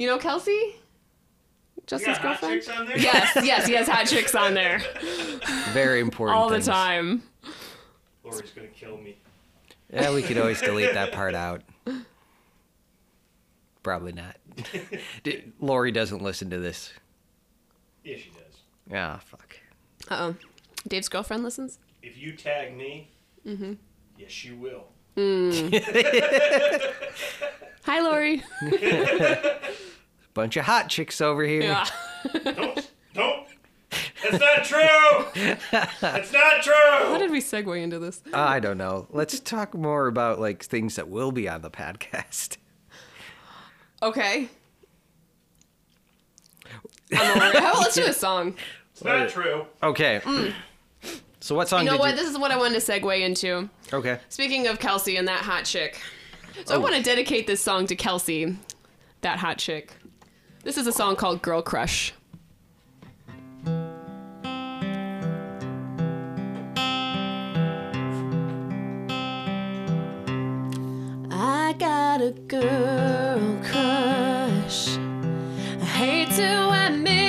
You 0.00 0.06
know 0.06 0.16
Kelsey? 0.16 0.76
Justin's 1.86 2.16
Justin's 2.16 2.16
got 2.16 2.36
hot 2.36 2.40
girlfriend. 2.40 2.62
chicks 2.62 2.78
on 2.78 2.86
there. 2.86 2.98
Yes, 2.98 3.36
yes, 3.44 3.66
he 3.66 3.74
has 3.74 3.86
hot 3.92 4.06
chicks 4.06 4.34
on 4.34 4.54
there 4.54 4.80
Very 5.72 6.00
important. 6.00 6.38
all 6.38 6.48
the 6.48 6.62
time. 6.62 7.22
Lori's 8.24 8.50
gonna 8.52 8.68
kill 8.68 8.96
me. 8.96 9.18
Yeah, 9.92 10.14
we 10.14 10.22
could 10.22 10.38
always 10.38 10.58
delete 10.62 10.94
that 10.94 11.12
part 11.18 11.34
out. 11.34 11.60
Probably 13.82 14.12
not. 14.12 14.36
Lori 15.60 15.92
doesn't 15.92 16.22
listen 16.22 16.48
to 16.48 16.58
this. 16.58 16.94
Yeah, 18.02 18.16
she 18.16 18.30
does. 18.30 18.94
Ah, 18.94 19.20
fuck. 19.22 19.54
Uh 20.08 20.16
oh. 20.18 20.34
Dave's 20.88 21.10
girlfriend 21.10 21.44
listens. 21.44 21.78
If 22.02 22.16
you 22.16 22.32
tag 22.32 22.74
me, 22.74 23.10
mm-hmm. 23.46 23.74
yes, 24.16 24.46
you 24.46 24.56
will. 24.56 24.86
Hi, 27.84 28.00
Lori. 28.00 28.42
Bunch 30.34 30.56
of 30.56 30.64
hot 30.64 30.88
chicks 30.88 31.20
over 31.20 31.42
here. 31.42 31.62
Yeah. 31.62 31.86
Don't, 32.44 32.90
don't. 33.14 33.46
That's 34.22 34.38
not 34.38 34.64
true. 34.64 35.26
it's 35.34 36.32
not 36.32 36.62
true. 36.62 36.72
How 36.74 37.18
did 37.18 37.30
we 37.30 37.40
segue 37.40 37.82
into 37.82 37.98
this? 37.98 38.22
I 38.32 38.60
don't 38.60 38.78
know. 38.78 39.06
Let's 39.10 39.40
talk 39.40 39.74
more 39.74 40.06
about 40.06 40.38
like 40.38 40.62
things 40.62 40.96
that 40.96 41.08
will 41.08 41.32
be 41.32 41.48
on 41.48 41.62
the 41.62 41.70
podcast. 41.70 42.58
Okay. 44.02 44.48
I'm 47.12 47.30
over. 47.36 47.58
How 47.58 47.72
about 47.72 47.78
let's 47.80 47.94
do 47.94 48.04
a 48.04 48.12
song? 48.12 48.54
It's 48.92 49.02
not 49.04 49.28
true. 49.30 49.66
Okay. 49.82 50.20
Mm. 50.24 50.52
So 51.40 51.54
what 51.54 51.68
song 51.68 51.80
You 51.80 51.86
know 51.86 51.92
did 51.92 52.00
what? 52.00 52.10
you? 52.10 52.16
This 52.16 52.28
is 52.30 52.38
what 52.38 52.50
I 52.50 52.56
wanted 52.58 52.80
to 52.80 52.92
segue 52.92 53.20
into. 53.20 53.68
Okay. 53.92 54.18
Speaking 54.28 54.66
of 54.68 54.78
Kelsey 54.78 55.16
and 55.16 55.26
that 55.26 55.40
hot 55.40 55.64
chick. 55.64 56.00
So 56.66 56.74
I 56.74 56.78
want 56.78 56.94
to 56.94 57.02
dedicate 57.02 57.46
this 57.46 57.60
song 57.62 57.86
to 57.86 57.96
Kelsey, 57.96 58.56
that 59.22 59.38
hot 59.38 59.56
chick. 59.58 59.94
This 60.62 60.76
is 60.76 60.86
a 60.86 60.92
song 60.92 61.16
called 61.16 61.40
Girl 61.40 61.62
Crush. 61.62 62.12
I 71.30 71.74
got 71.78 72.20
a 72.20 72.32
girl 72.46 73.58
crush. 73.64 74.98
I 74.98 75.86
hate 75.86 76.28
to 76.32 76.70
think 76.90 77.19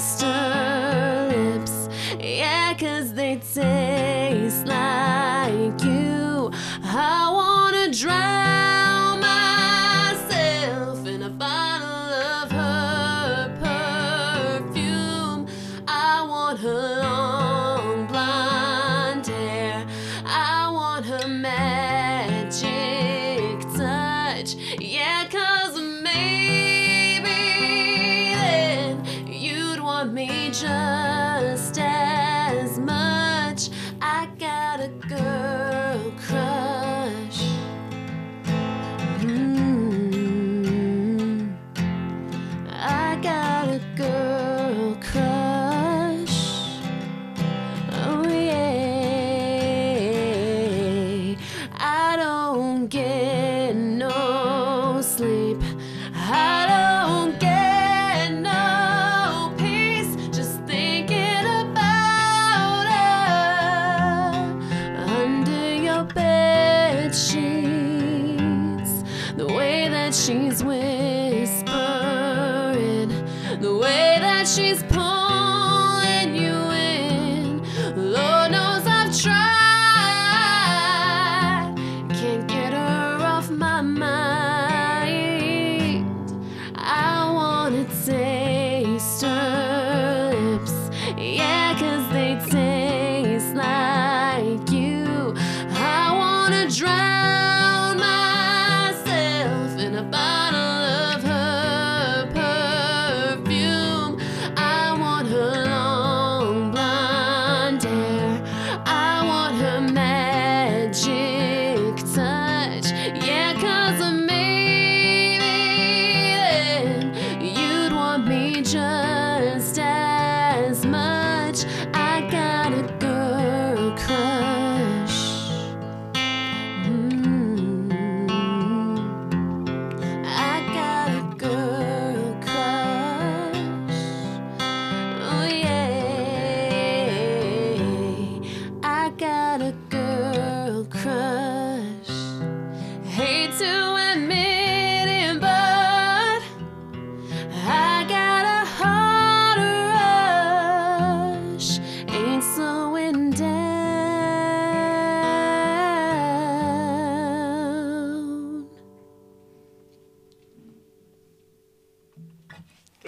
lips, 0.00 1.88
yeah, 2.18 2.72
'cause 2.74 3.12
they 3.12 3.36
taste 3.36 4.09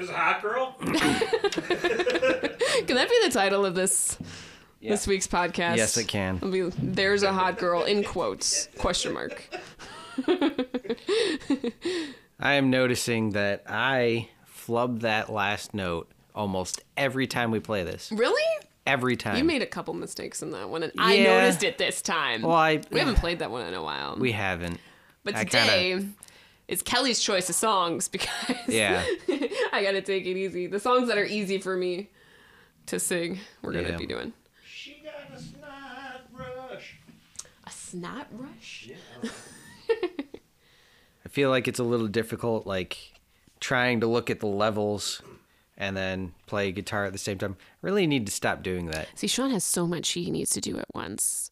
There's 0.02 0.10
a 0.10 0.18
hot 0.18 0.42
girl. 0.42 0.74
Can 0.80 0.96
that 2.96 3.08
be 3.08 3.20
the 3.22 3.30
title 3.32 3.64
of 3.64 3.76
this 3.76 4.18
this 4.82 5.06
week's 5.06 5.28
podcast? 5.28 5.76
Yes, 5.76 5.96
it 5.96 6.08
can. 6.08 6.38
It'll 6.38 6.50
be 6.50 6.62
"There's 6.76 7.22
a 7.22 7.32
hot 7.32 7.56
girl" 7.56 7.84
in 7.84 8.02
quotes 8.02 8.68
question 8.78 9.12
mark. 9.12 9.48
I 12.40 12.54
am 12.54 12.70
noticing 12.70 13.30
that 13.30 13.62
I 13.68 14.28
flub 14.44 15.02
that 15.02 15.30
last 15.32 15.72
note 15.72 16.10
almost 16.34 16.82
every 16.96 17.28
time 17.28 17.52
we 17.52 17.60
play 17.60 17.84
this. 17.84 18.10
Really? 18.10 18.42
Every 18.84 19.16
time. 19.16 19.36
You 19.36 19.44
made 19.44 19.62
a 19.62 19.66
couple 19.66 19.94
mistakes 19.94 20.42
in 20.42 20.50
that 20.50 20.68
one, 20.68 20.82
and 20.82 20.90
I 20.98 21.18
noticed 21.18 21.62
it 21.62 21.78
this 21.78 22.02
time. 22.02 22.42
Well, 22.42 22.56
I- 22.56 22.80
we 22.90 22.98
haven't 22.98 23.18
played 23.18 23.38
that 23.38 23.52
one 23.52 23.64
in 23.68 23.74
a 23.74 23.82
while. 23.84 24.16
we 24.18 24.32
haven't. 24.32 24.80
but 25.22 25.36
I 25.36 25.44
kinda- 25.44 26.08
today 26.66 26.72
is 26.74 26.82
Kelly's 26.82 27.20
choice 27.20 27.48
of 27.48 27.54
songs 27.54 28.08
because 28.08 28.28
Yeah. 28.68 29.04
I 29.72 29.82
gotta 29.82 30.02
take 30.02 30.26
it 30.26 30.36
easy. 30.36 30.66
The 30.66 30.80
songs 30.80 31.08
that 31.08 31.18
are 31.18 31.24
easy 31.24 31.58
for 31.58 31.76
me 31.76 32.10
to 32.86 32.98
sing, 32.98 33.38
we're 33.62 33.72
gonna 33.72 33.90
Yeah. 33.90 33.96
be 33.96 34.06
doing. 34.06 34.32
She 34.66 35.02
got 35.04 35.36
a 35.38 35.40
snot 35.40 36.28
rush. 36.32 36.96
A 37.64 37.70
snot 37.70 38.26
rush. 38.32 38.90
I 41.24 41.28
feel 41.28 41.50
like 41.50 41.68
it's 41.68 41.78
a 41.78 41.84
little 41.84 42.08
difficult, 42.08 42.66
like 42.66 43.12
trying 43.60 44.00
to 44.00 44.06
look 44.06 44.28
at 44.30 44.40
the 44.40 44.46
levels 44.46 45.22
and 45.78 45.96
then 45.96 46.34
play 46.46 46.70
guitar 46.72 47.04
at 47.06 47.12
the 47.12 47.18
same 47.18 47.38
time. 47.38 47.56
I 47.60 47.64
really 47.86 48.06
need 48.06 48.26
to 48.26 48.32
stop 48.32 48.62
doing 48.62 48.86
that. 48.86 49.08
See, 49.14 49.26
Sean 49.26 49.50
has 49.50 49.64
so 49.64 49.86
much 49.86 50.10
he 50.10 50.30
needs 50.30 50.50
to 50.50 50.60
do 50.60 50.78
at 50.78 50.86
once. 50.94 51.50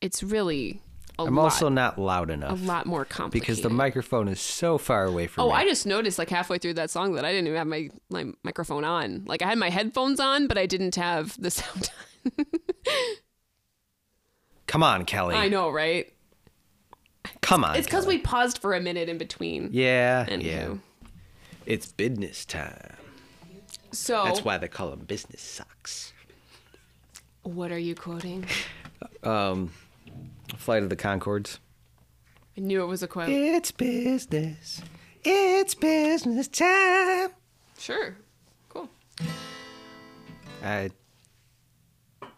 It's 0.00 0.22
really 0.22 0.80
a 1.18 1.24
I'm 1.24 1.34
lot, 1.34 1.44
also 1.44 1.68
not 1.68 1.98
loud 1.98 2.30
enough. 2.30 2.52
a 2.60 2.64
lot 2.64 2.86
more 2.86 3.04
complicated. 3.04 3.40
because 3.46 3.62
the 3.62 3.70
microphone 3.70 4.28
is 4.28 4.40
so 4.40 4.78
far 4.78 5.04
away 5.04 5.26
from 5.26 5.42
me. 5.44 5.50
Oh, 5.50 5.52
me. 5.52 5.60
I 5.62 5.64
just 5.64 5.84
noticed 5.86 6.18
like 6.18 6.30
halfway 6.30 6.58
through 6.58 6.74
that 6.74 6.90
song 6.90 7.14
that 7.14 7.24
I 7.24 7.32
didn't 7.32 7.48
even 7.48 7.58
have 7.58 7.66
my, 7.66 7.88
my 8.10 8.26
microphone 8.44 8.84
on. 8.84 9.24
Like 9.26 9.42
I 9.42 9.46
had 9.46 9.58
my 9.58 9.70
headphones 9.70 10.20
on, 10.20 10.46
but 10.46 10.56
I 10.58 10.66
didn't 10.66 10.94
have 10.94 11.40
the 11.40 11.50
sound 11.50 11.90
on. 12.38 12.44
Come 14.66 14.82
on, 14.82 15.04
Kelly. 15.06 15.34
I 15.34 15.48
know, 15.48 15.70
right? 15.70 16.12
Come 17.40 17.64
on. 17.64 17.76
It's 17.76 17.86
because 17.86 18.06
we 18.06 18.18
paused 18.18 18.58
for 18.58 18.74
a 18.74 18.80
minute 18.80 19.08
in 19.08 19.18
between. 19.18 19.70
Yeah, 19.72 20.26
Anywho. 20.28 20.44
yeah. 20.44 20.74
It's 21.66 21.90
business 21.92 22.44
time. 22.44 22.96
So 23.92 24.24
That's 24.24 24.44
why 24.44 24.58
they 24.58 24.68
call 24.68 24.90
them 24.90 25.00
business 25.00 25.40
socks. 25.42 26.12
what 27.42 27.72
are 27.72 27.78
you 27.78 27.94
quoting? 27.94 28.46
Um, 29.22 29.70
Flight 30.56 30.82
of 30.82 30.90
the 30.90 30.96
Conchords. 30.96 31.58
I 32.56 32.60
knew 32.60 32.82
it 32.82 32.86
was 32.86 33.02
a 33.02 33.08
quote. 33.08 33.28
It's 33.28 33.70
business. 33.70 34.82
It's 35.24 35.74
business 35.74 36.48
time. 36.48 37.30
Sure. 37.78 38.16
Cool. 38.68 38.88
I, 40.64 40.90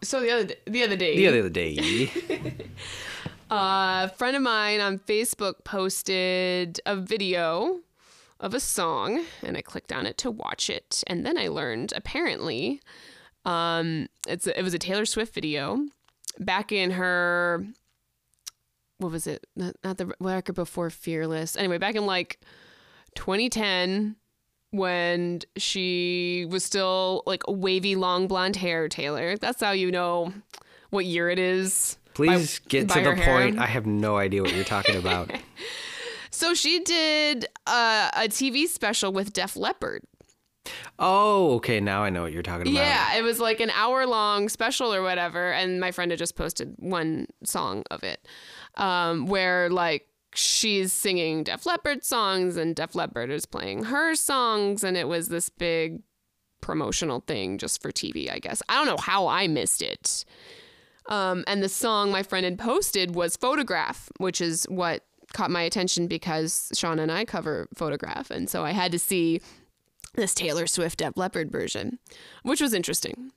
So 0.03 0.19
the 0.21 0.31
other 0.31 0.53
the 0.65 0.83
other 0.83 0.95
day, 0.95 1.15
the 1.15 1.27
other 1.27 1.49
day. 1.49 2.11
a 3.49 4.09
friend 4.09 4.35
of 4.35 4.41
mine 4.41 4.79
on 4.79 4.99
Facebook 4.99 5.63
posted 5.63 6.79
a 6.85 6.95
video 6.95 7.79
of 8.39 8.53
a 8.53 8.59
song, 8.59 9.23
and 9.43 9.55
I 9.57 9.61
clicked 9.61 9.91
on 9.91 10.05
it 10.05 10.17
to 10.19 10.31
watch 10.31 10.69
it, 10.69 11.03
and 11.07 11.25
then 11.25 11.37
I 11.37 11.47
learned 11.47 11.93
apparently, 11.95 12.81
um, 13.45 14.07
it's 14.27 14.47
a, 14.47 14.57
it 14.57 14.63
was 14.63 14.73
a 14.73 14.79
Taylor 14.79 15.05
Swift 15.05 15.33
video 15.33 15.85
back 16.39 16.71
in 16.71 16.91
her. 16.91 17.65
What 19.01 19.11
was 19.11 19.25
it? 19.25 19.47
Not, 19.55 19.75
not 19.83 19.97
the 19.97 20.13
record 20.19 20.53
before 20.53 20.89
Fearless. 20.89 21.55
Anyway, 21.55 21.77
back 21.79 21.95
in 21.95 22.05
like 22.05 22.39
2010, 23.15 24.15
when 24.71 25.41
she 25.57 26.45
was 26.49 26.63
still 26.63 27.23
like 27.25 27.41
wavy 27.47 27.95
long 27.95 28.27
blonde 28.27 28.55
hair, 28.55 28.87
Taylor. 28.87 29.37
That's 29.37 29.61
how 29.61 29.71
you 29.71 29.91
know 29.91 30.33
what 30.91 31.05
year 31.05 31.29
it 31.29 31.39
is. 31.39 31.97
Please 32.13 32.59
by- 32.59 32.65
get 32.69 32.87
by 32.87 32.93
to 32.95 33.09
the 33.09 33.15
hair. 33.15 33.39
point. 33.41 33.59
I 33.59 33.65
have 33.65 33.85
no 33.85 34.17
idea 34.17 34.41
what 34.43 34.53
you're 34.53 34.63
talking 34.63 34.95
about. 34.95 35.31
So 36.33 36.53
she 36.53 36.79
did 36.79 37.45
uh, 37.67 38.09
a 38.13 38.21
TV 38.29 38.65
special 38.65 39.11
with 39.11 39.33
Def 39.33 39.57
Leppard. 39.57 40.01
oh, 40.97 41.55
okay. 41.55 41.81
Now 41.81 42.03
I 42.03 42.09
know 42.09 42.21
what 42.21 42.31
you're 42.31 42.41
talking 42.41 42.71
about. 42.71 42.73
Yeah, 42.83 43.15
it 43.17 43.21
was 43.21 43.39
like 43.39 43.59
an 43.59 43.69
hour 43.71 44.05
long 44.07 44.47
special 44.47 44.93
or 44.93 45.01
whatever, 45.03 45.51
and 45.51 45.79
my 45.81 45.91
friend 45.91 46.09
had 46.09 46.17
just 46.17 46.37
posted 46.37 46.73
one 46.79 47.27
song 47.43 47.83
of 47.91 48.03
it, 48.03 48.25
um, 48.75 49.27
where 49.27 49.69
like 49.69 50.07
she's 50.33 50.93
singing 50.93 51.43
Def 51.43 51.65
Leppard 51.65 52.03
songs 52.03 52.57
and 52.57 52.75
Def 52.75 52.95
Leppard 52.95 53.29
is 53.29 53.45
playing 53.45 53.85
her 53.85 54.15
songs, 54.15 54.83
and 54.83 54.97
it 54.97 55.07
was 55.07 55.27
this 55.29 55.49
big 55.49 56.01
promotional 56.61 57.21
thing 57.21 57.57
just 57.57 57.81
for 57.81 57.91
TV, 57.91 58.31
I 58.31 58.39
guess. 58.39 58.61
I 58.69 58.75
don't 58.75 58.87
know 58.87 59.01
how 59.01 59.27
I 59.27 59.47
missed 59.47 59.81
it. 59.81 60.23
Um, 61.07 61.43
and 61.47 61.61
the 61.61 61.69
song 61.69 62.11
my 62.11 62.23
friend 62.23 62.45
had 62.45 62.59
posted 62.59 63.15
was 63.15 63.35
Photograph, 63.35 64.09
which 64.17 64.39
is 64.39 64.65
what 64.69 65.03
caught 65.33 65.51
my 65.51 65.63
attention 65.63 66.07
because 66.07 66.71
Sean 66.75 66.99
and 66.99 67.11
I 67.11 67.25
cover 67.25 67.67
Photograph. 67.73 68.29
And 68.31 68.49
so 68.49 68.63
I 68.63 68.71
had 68.71 68.91
to 68.91 68.99
see 68.99 69.41
this 70.15 70.33
Taylor 70.33 70.67
Swift 70.67 70.99
Def 70.99 71.17
Leppard 71.17 71.51
version, 71.51 71.99
which 72.43 72.61
was 72.61 72.73
interesting. 72.73 73.31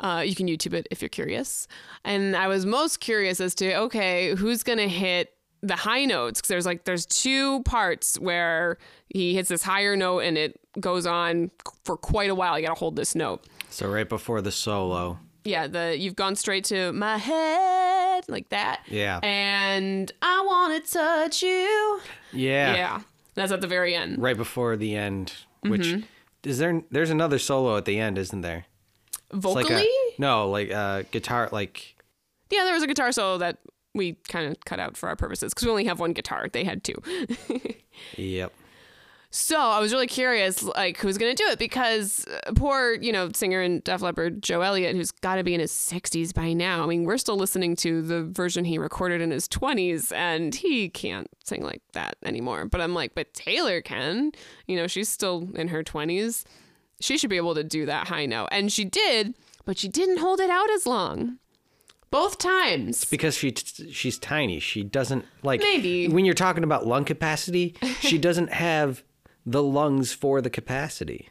Uh, 0.00 0.22
you 0.24 0.34
can 0.34 0.46
YouTube 0.46 0.74
it 0.74 0.86
if 0.90 1.02
you're 1.02 1.08
curious. 1.08 1.66
And 2.04 2.36
I 2.36 2.46
was 2.48 2.64
most 2.66 3.00
curious 3.00 3.40
as 3.40 3.54
to 3.56 3.74
okay, 3.74 4.34
who's 4.36 4.62
gonna 4.62 4.88
hit 4.88 5.32
the 5.62 5.74
high 5.76 6.04
notes? 6.04 6.40
Because 6.40 6.48
there's 6.48 6.66
like 6.66 6.84
there's 6.84 7.04
two 7.06 7.62
parts 7.64 8.18
where 8.20 8.78
he 9.08 9.34
hits 9.34 9.48
this 9.48 9.62
higher 9.62 9.96
note 9.96 10.20
and 10.20 10.38
it 10.38 10.60
goes 10.78 11.04
on 11.06 11.50
for 11.84 11.96
quite 11.96 12.30
a 12.30 12.34
while. 12.34 12.58
You 12.58 12.66
gotta 12.66 12.78
hold 12.78 12.94
this 12.96 13.14
note. 13.14 13.44
So 13.70 13.88
right 13.88 14.08
before 14.08 14.40
the 14.40 14.52
solo. 14.52 15.18
Yeah, 15.44 15.66
the 15.66 15.96
you've 15.98 16.16
gone 16.16 16.36
straight 16.36 16.64
to 16.66 16.92
my 16.92 17.16
head 17.16 18.24
like 18.28 18.50
that. 18.50 18.82
Yeah. 18.88 19.18
And 19.22 20.12
I 20.22 20.42
want 20.46 20.84
to 20.84 20.92
touch 20.92 21.42
you. 21.42 22.00
Yeah. 22.32 22.74
Yeah, 22.74 23.00
that's 23.34 23.50
at 23.52 23.60
the 23.60 23.66
very 23.66 23.94
end. 23.94 24.20
Right 24.20 24.36
before 24.36 24.76
the 24.76 24.94
end. 24.94 25.32
Which 25.62 25.82
Mm-hmm. 25.86 26.48
is 26.48 26.58
there? 26.58 26.82
There's 26.90 27.10
another 27.10 27.38
solo 27.38 27.76
at 27.76 27.84
the 27.84 27.98
end, 27.98 28.16
isn't 28.18 28.42
there? 28.42 28.66
Vocally, 29.32 29.74
like 29.74 29.84
a, 29.84 29.86
no, 30.18 30.48
like 30.50 30.70
uh, 30.70 31.02
guitar, 31.10 31.48
like 31.52 31.96
yeah, 32.50 32.64
there 32.64 32.74
was 32.74 32.82
a 32.82 32.86
guitar 32.86 33.12
solo 33.12 33.38
that 33.38 33.58
we 33.94 34.14
kind 34.28 34.50
of 34.50 34.64
cut 34.64 34.80
out 34.80 34.96
for 34.96 35.08
our 35.08 35.16
purposes 35.16 35.52
because 35.52 35.66
we 35.66 35.70
only 35.70 35.84
have 35.84 36.00
one 36.00 36.12
guitar. 36.12 36.48
They 36.50 36.64
had 36.64 36.84
two. 36.84 36.94
yep. 38.16 38.52
So 39.30 39.58
I 39.58 39.78
was 39.78 39.92
really 39.92 40.06
curious, 40.06 40.62
like, 40.62 40.96
who's 40.96 41.18
going 41.18 41.34
to 41.36 41.42
do 41.42 41.50
it? 41.50 41.58
Because 41.58 42.24
uh, 42.46 42.52
poor, 42.54 42.94
you 42.94 43.12
know, 43.12 43.30
singer 43.34 43.60
and 43.60 43.84
Def 43.84 44.00
Leppard 44.00 44.42
Joe 44.42 44.62
Elliott, 44.62 44.96
who's 44.96 45.10
got 45.10 45.34
to 45.34 45.44
be 45.44 45.52
in 45.52 45.60
his 45.60 45.70
60s 45.70 46.32
by 46.32 46.54
now. 46.54 46.82
I 46.82 46.86
mean, 46.86 47.04
we're 47.04 47.18
still 47.18 47.36
listening 47.36 47.76
to 47.76 48.00
the 48.00 48.22
version 48.22 48.64
he 48.64 48.78
recorded 48.78 49.20
in 49.20 49.30
his 49.30 49.46
20s, 49.46 50.12
and 50.12 50.54
he 50.54 50.88
can't 50.88 51.28
sing 51.44 51.62
like 51.62 51.82
that 51.92 52.16
anymore. 52.24 52.64
But 52.64 52.80
I'm 52.80 52.94
like, 52.94 53.14
but 53.14 53.34
Taylor 53.34 53.82
can. 53.82 54.32
You 54.66 54.76
know, 54.76 54.86
she's 54.86 55.10
still 55.10 55.50
in 55.54 55.68
her 55.68 55.84
20s. 55.84 56.44
She 57.00 57.18
should 57.18 57.30
be 57.30 57.36
able 57.36 57.54
to 57.54 57.64
do 57.64 57.86
that 57.86 58.08
high 58.08 58.26
note. 58.26 58.48
And 58.50 58.72
she 58.72 58.84
did, 58.84 59.34
but 59.64 59.78
she 59.78 59.88
didn't 59.88 60.18
hold 60.18 60.40
it 60.40 60.50
out 60.50 60.70
as 60.70 60.86
long. 60.86 61.38
Both 62.10 62.38
times. 62.38 63.04
Because 63.04 63.36
she 63.36 63.54
she's 63.54 64.18
tiny. 64.18 64.60
She 64.60 64.82
doesn't 64.82 65.26
like 65.42 65.60
Maybe. 65.60 66.08
when 66.08 66.24
you're 66.24 66.34
talking 66.34 66.64
about 66.64 66.86
lung 66.86 67.04
capacity, 67.04 67.76
she 68.00 68.16
doesn't 68.18 68.52
have 68.52 69.02
the 69.44 69.62
lungs 69.62 70.12
for 70.12 70.40
the 70.40 70.50
capacity. 70.50 71.28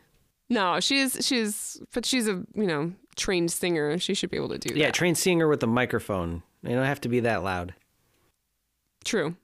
No, 0.50 0.80
she's, 0.80 1.26
she's, 1.26 1.82
but 1.94 2.06
she's 2.06 2.28
a, 2.28 2.44
you 2.56 2.66
know, 2.66 2.94
trained 3.16 3.52
singer. 3.52 3.98
She 3.98 4.14
should 4.14 4.30
be 4.30 4.38
able 4.38 4.50
to 4.50 4.58
do 4.58 4.70
that. 4.70 4.78
Yeah, 4.78 4.92
trained 4.92 5.18
singer 5.18 5.48
with 5.48 5.62
a 5.62 5.68
microphone. 5.68 6.42
They 6.64 6.74
don't 6.74 6.86
have 6.86 7.02
to 7.02 7.10
be 7.10 7.20
that 7.22 7.44
loud. 7.44 7.74
True. 9.04 9.36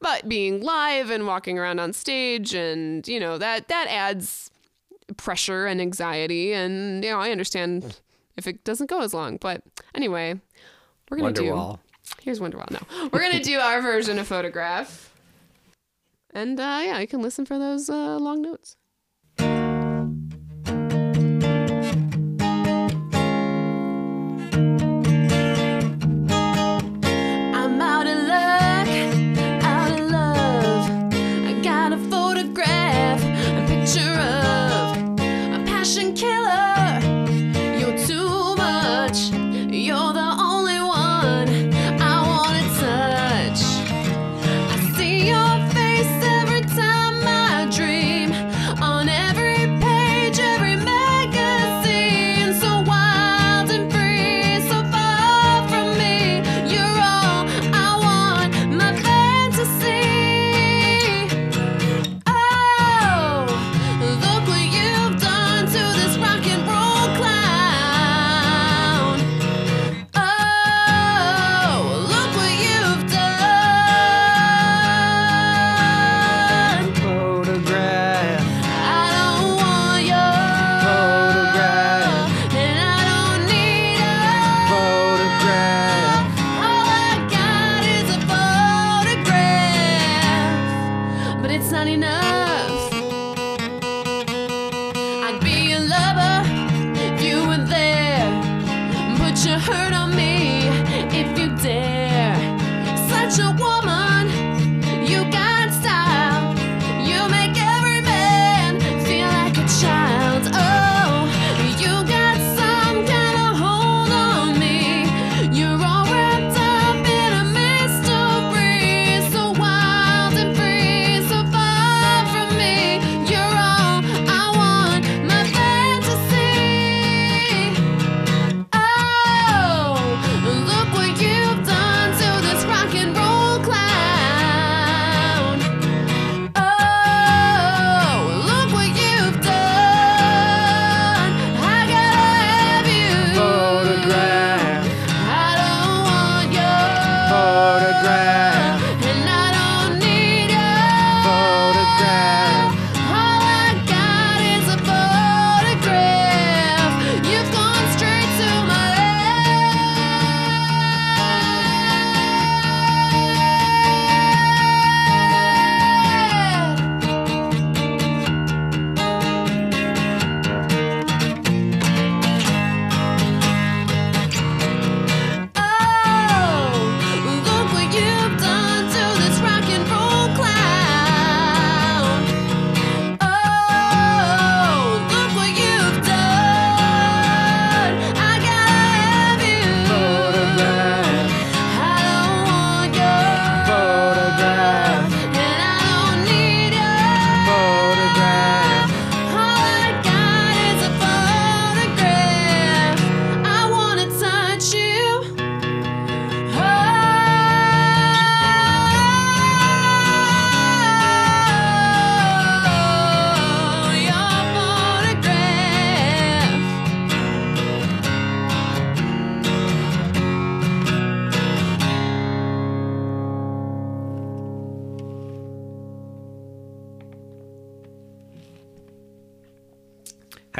But 0.00 0.28
being 0.28 0.62
live 0.62 1.10
and 1.10 1.26
walking 1.26 1.58
around 1.58 1.78
on 1.78 1.92
stage 1.92 2.54
and, 2.54 3.06
you 3.06 3.20
know, 3.20 3.38
that 3.38 3.68
that 3.68 3.86
adds 3.88 4.49
pressure 5.16 5.66
and 5.66 5.80
anxiety 5.80 6.52
and 6.52 7.04
you 7.04 7.10
know, 7.10 7.18
I 7.20 7.30
understand 7.30 8.00
if 8.36 8.46
it 8.46 8.64
doesn't 8.64 8.88
go 8.88 9.00
as 9.02 9.14
long. 9.14 9.36
But 9.36 9.62
anyway, 9.94 10.40
we're 11.10 11.18
gonna 11.18 11.32
Wonderwall. 11.32 11.74
do 11.74 11.80
here's 12.22 12.40
Wonderwall. 12.40 12.70
No. 12.70 13.08
We're 13.12 13.20
gonna 13.20 13.42
do 13.42 13.58
our 13.58 13.80
version 13.82 14.18
of 14.18 14.26
photograph. 14.26 15.12
And 16.32 16.58
uh 16.60 16.80
yeah, 16.84 16.98
you 17.00 17.06
can 17.06 17.22
listen 17.22 17.44
for 17.46 17.58
those 17.58 17.88
uh, 17.90 18.18
long 18.18 18.42
notes. 18.42 18.76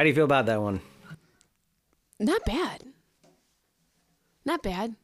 How 0.01 0.03
do 0.03 0.09
you 0.09 0.15
feel 0.15 0.25
about 0.25 0.47
that 0.47 0.59
one? 0.59 0.81
Not 2.19 2.43
bad. 2.43 2.85
Not 4.43 4.63
bad. 4.63 4.95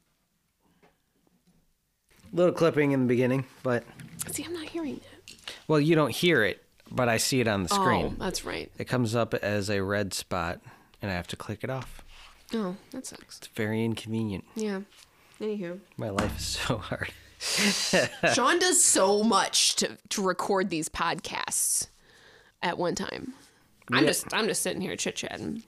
Little 2.34 2.52
clipping 2.52 2.94
in 2.94 3.02
the 3.02 3.06
beginning, 3.06 3.46
but 3.62 3.84
See, 4.32 4.44
I'm 4.44 4.54
not 4.54 4.70
hearing 4.70 4.96
that. 4.96 5.54
well, 5.68 5.80
you 5.80 5.94
don't 5.94 6.10
hear 6.10 6.44
it, 6.44 6.64
but 6.90 7.10
I 7.10 7.18
see 7.18 7.40
it 7.40 7.48
on 7.48 7.62
the 7.62 7.70
screen. 7.70 8.06
Oh, 8.06 8.08
screen. 8.08 8.16
that's 8.18 8.44
right. 8.44 8.72
It 8.80 8.86
comes 8.86 9.14
up 9.14 9.36
as 9.36 9.70
a 9.70 9.84
red 9.84 10.16
spot, 10.16 10.62
and 11.00 11.12
I 11.12 11.14
have 11.14 11.28
to 11.28 11.36
click 11.36 11.60
it 11.64 11.70
off. 11.70 12.04
Oh, 12.56 12.76
that 12.90 13.06
sucks. 13.06 13.38
It's 13.38 13.48
very 13.50 13.86
inconvenient. 13.86 14.46
Yeah. 14.56 14.80
Anywho. 15.40 15.80
My 15.98 16.10
life 16.10 16.36
is 16.40 16.46
so 16.48 16.78
hard. 16.78 17.14
Sean 18.34 18.58
does 18.58 18.84
so 18.84 19.22
much 19.22 19.76
to, 19.76 20.00
to 20.10 20.24
record 20.24 20.72
these 20.72 20.90
podcasts 20.90 21.90
at 22.64 22.80
one 22.80 22.96
time. 22.96 23.36
I'm 23.92 24.04
Yeah. 24.04 24.08
just 24.10 24.34
I'm 24.34 24.48
just 24.48 24.62
sitting 24.62 24.82
here 24.82 24.96
chit 24.96 25.16
chatting, 25.16 25.64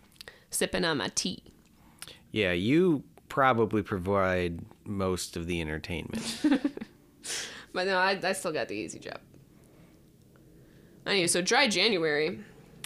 sipping 0.50 0.84
on 0.86 0.98
my 0.98 1.10
tea. 1.16 1.44
Yeah, 2.32 2.52
you 2.54 3.04
probably 3.30 3.82
provide 3.84 4.60
most 4.86 5.36
of 5.38 5.46
the 5.48 5.62
entertainment. 5.62 6.42
But 7.72 7.86
no, 7.86 7.98
I, 8.00 8.20
I 8.24 8.34
still 8.34 8.52
got 8.52 8.68
the 8.68 8.74
easy 8.74 8.98
job. 8.98 9.20
Anyway, 11.06 11.28
so 11.28 11.40
dry 11.42 11.68
January, 11.68 12.40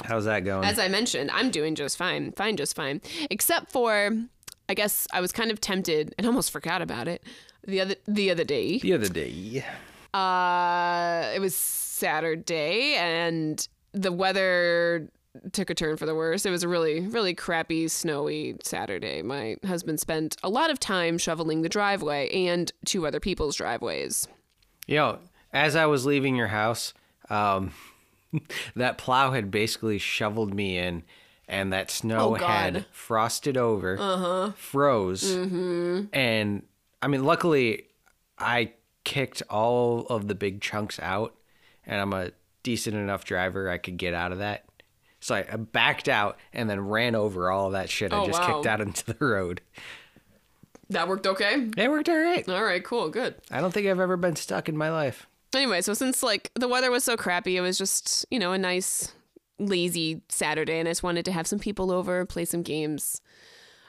How's 0.03 0.25
that 0.25 0.41
going? 0.43 0.65
as 0.65 0.77
I 0.77 0.89
mentioned, 0.89 1.31
I'm 1.31 1.51
doing 1.51 1.73
just 1.75 1.97
fine, 1.97 2.33
fine, 2.33 2.57
just 2.57 2.75
fine. 2.75 2.99
Except 3.31 3.71
for, 3.71 4.11
I 4.67 4.73
guess 4.73 5.07
I 5.13 5.21
was 5.21 5.31
kind 5.31 5.51
of 5.51 5.61
tempted 5.61 6.13
and 6.17 6.27
almost 6.27 6.51
forgot 6.51 6.81
about 6.81 7.07
it 7.07 7.23
the 7.65 7.79
other 7.79 7.95
the 8.07 8.29
other 8.29 8.43
day. 8.43 8.79
the 8.79 8.91
other 8.93 9.07
day. 9.07 9.63
Uh, 10.13 11.31
it 11.33 11.39
was 11.39 11.55
Saturday, 11.55 12.95
and 12.95 13.65
the 13.93 14.11
weather 14.11 15.09
took 15.51 15.69
a 15.69 15.75
turn 15.75 15.97
for 15.97 16.05
the 16.05 16.15
worse. 16.15 16.45
It 16.45 16.51
was 16.51 16.63
a 16.63 16.67
really, 16.67 17.01
really 17.07 17.33
crappy, 17.33 17.87
snowy 17.87 18.57
Saturday. 18.63 19.21
My 19.21 19.57
husband 19.65 19.99
spent 19.99 20.37
a 20.43 20.49
lot 20.49 20.69
of 20.69 20.79
time 20.79 21.17
shoveling 21.17 21.61
the 21.61 21.69
driveway 21.69 22.29
and 22.29 22.71
two 22.85 23.07
other 23.07 23.19
people's 23.19 23.55
driveways. 23.55 24.27
You 24.85 24.97
know, 24.97 25.19
as 25.51 25.75
I 25.75 25.85
was 25.85 26.05
leaving 26.05 26.35
your 26.35 26.47
house, 26.47 26.93
um, 27.29 27.71
that 28.75 28.97
plow 28.97 29.31
had 29.31 29.51
basically 29.51 29.97
shoveled 29.97 30.53
me 30.53 30.77
in, 30.77 31.03
and 31.47 31.73
that 31.73 31.91
snow 31.91 32.31
Oh, 32.31 32.33
had 32.35 32.85
frosted 32.91 33.57
over, 33.57 33.97
uh-huh. 33.99 34.51
froze, 34.55 35.23
mm-hmm. 35.23 36.05
and 36.13 36.63
I 37.01 37.07
mean, 37.07 37.23
luckily, 37.23 37.85
I 38.37 38.73
kicked 39.03 39.43
all 39.49 40.05
of 40.07 40.27
the 40.27 40.35
big 40.35 40.61
chunks 40.61 40.99
out, 40.99 41.35
and 41.85 41.99
I'm 41.99 42.13
a 42.13 42.31
decent 42.63 42.95
enough 42.95 43.25
driver; 43.25 43.69
I 43.69 43.77
could 43.77 43.97
get 43.97 44.13
out 44.13 44.31
of 44.31 44.39
that. 44.39 44.65
So 45.23 45.35
I 45.35 45.43
backed 45.43 46.09
out 46.09 46.37
and 46.51 46.69
then 46.69 46.81
ran 46.81 47.15
over 47.15 47.49
all 47.49 47.67
of 47.67 47.71
that 47.73 47.89
shit 47.89 48.11
I 48.11 48.17
Oh, 48.17 48.25
just 48.25 48.41
wow. 48.41 48.47
kicked 48.55 48.65
out 48.65 48.81
into 48.81 49.05
the 49.05 49.25
road. 49.25 49.61
That 50.89 51.07
worked 51.07 51.25
okay. 51.25 51.69
It 51.77 51.89
worked 51.89 52.09
all 52.09 52.17
right. 52.17 52.47
All 52.49 52.63
right, 52.63 52.83
cool, 52.83 53.09
good. 53.09 53.35
I 53.49 53.61
don't 53.61 53.73
think 53.73 53.87
I've 53.87 54.01
ever 54.01 54.17
been 54.17 54.35
stuck 54.35 54.67
in 54.67 54.75
my 54.77 54.91
life. 54.91 55.25
Anyway, 55.55 55.81
so 55.81 55.93
since 55.93 56.23
like 56.23 56.51
the 56.55 56.67
weather 56.67 56.91
was 56.91 57.03
so 57.05 57.15
crappy, 57.15 57.55
it 57.57 57.61
was 57.61 57.77
just, 57.77 58.25
you 58.31 58.37
know, 58.39 58.51
a 58.51 58.57
nice 58.57 59.13
lazy 59.59 60.21
Saturday 60.27 60.79
and 60.79 60.87
I 60.87 60.91
just 60.91 61.03
wanted 61.03 61.23
to 61.25 61.31
have 61.31 61.47
some 61.47 61.59
people 61.59 61.91
over, 61.91 62.25
play 62.25 62.43
some 62.43 62.61
games. 62.61 63.21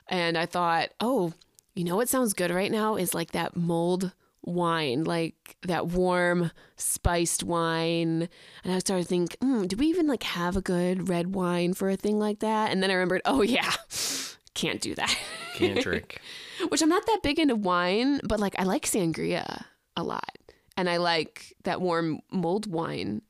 And 0.07 0.39
I 0.39 0.47
thought, 0.47 0.91
"Oh, 1.01 1.33
you 1.75 1.83
know 1.83 1.97
what 1.97 2.09
sounds 2.09 2.33
good 2.35 2.53
right 2.53 2.71
now 2.71 2.95
is 2.95 3.13
like 3.15 3.33
that 3.33 3.57
mulled 3.57 4.13
wine, 4.47 5.05
like 5.05 5.57
that 5.63 5.89
warm 5.89 6.51
spiced 6.77 7.43
wine." 7.45 8.29
And 8.65 8.73
I 8.73 8.79
started 8.79 9.05
to 9.05 9.09
think, 9.09 9.37
mm, 9.39 9.67
"Do 9.69 9.77
we 9.77 9.87
even 9.87 10.07
like 10.07 10.23
have 10.23 10.57
a 10.57 10.63
good 10.63 11.09
red 11.09 11.35
wine 11.35 11.75
for 11.75 11.91
a 11.91 11.97
thing 11.97 12.19
like 12.19 12.41
that?" 12.41 12.71
And 12.71 12.83
then 12.83 12.91
I 12.91 12.95
remembered, 12.95 13.23
"Oh 13.25 13.43
yeah. 13.43 13.73
Can't 14.55 14.81
do 14.81 14.95
that." 14.95 15.17
Can't 15.55 15.81
drink. 15.83 16.21
Which 16.69 16.83
I'm 16.83 16.89
not 16.89 17.07
that 17.07 17.21
big 17.23 17.39
into 17.39 17.57
wine, 17.57 18.21
but 18.25 18.41
like 18.41 18.55
I 18.59 18.65
like 18.65 18.87
sangria 18.87 19.65
a 19.97 20.03
lot. 20.03 20.37
And 20.77 20.89
I 20.91 20.97
like 20.97 21.55
that 21.65 21.81
warm 21.81 22.21
mulled 22.31 22.71
wine. 22.71 23.23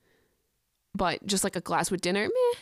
But 0.94 1.27
just 1.27 1.44
like 1.44 1.57
a 1.57 1.61
glass 1.61 1.90
with 1.90 2.00
dinner, 2.00 2.29
meh, 2.29 2.59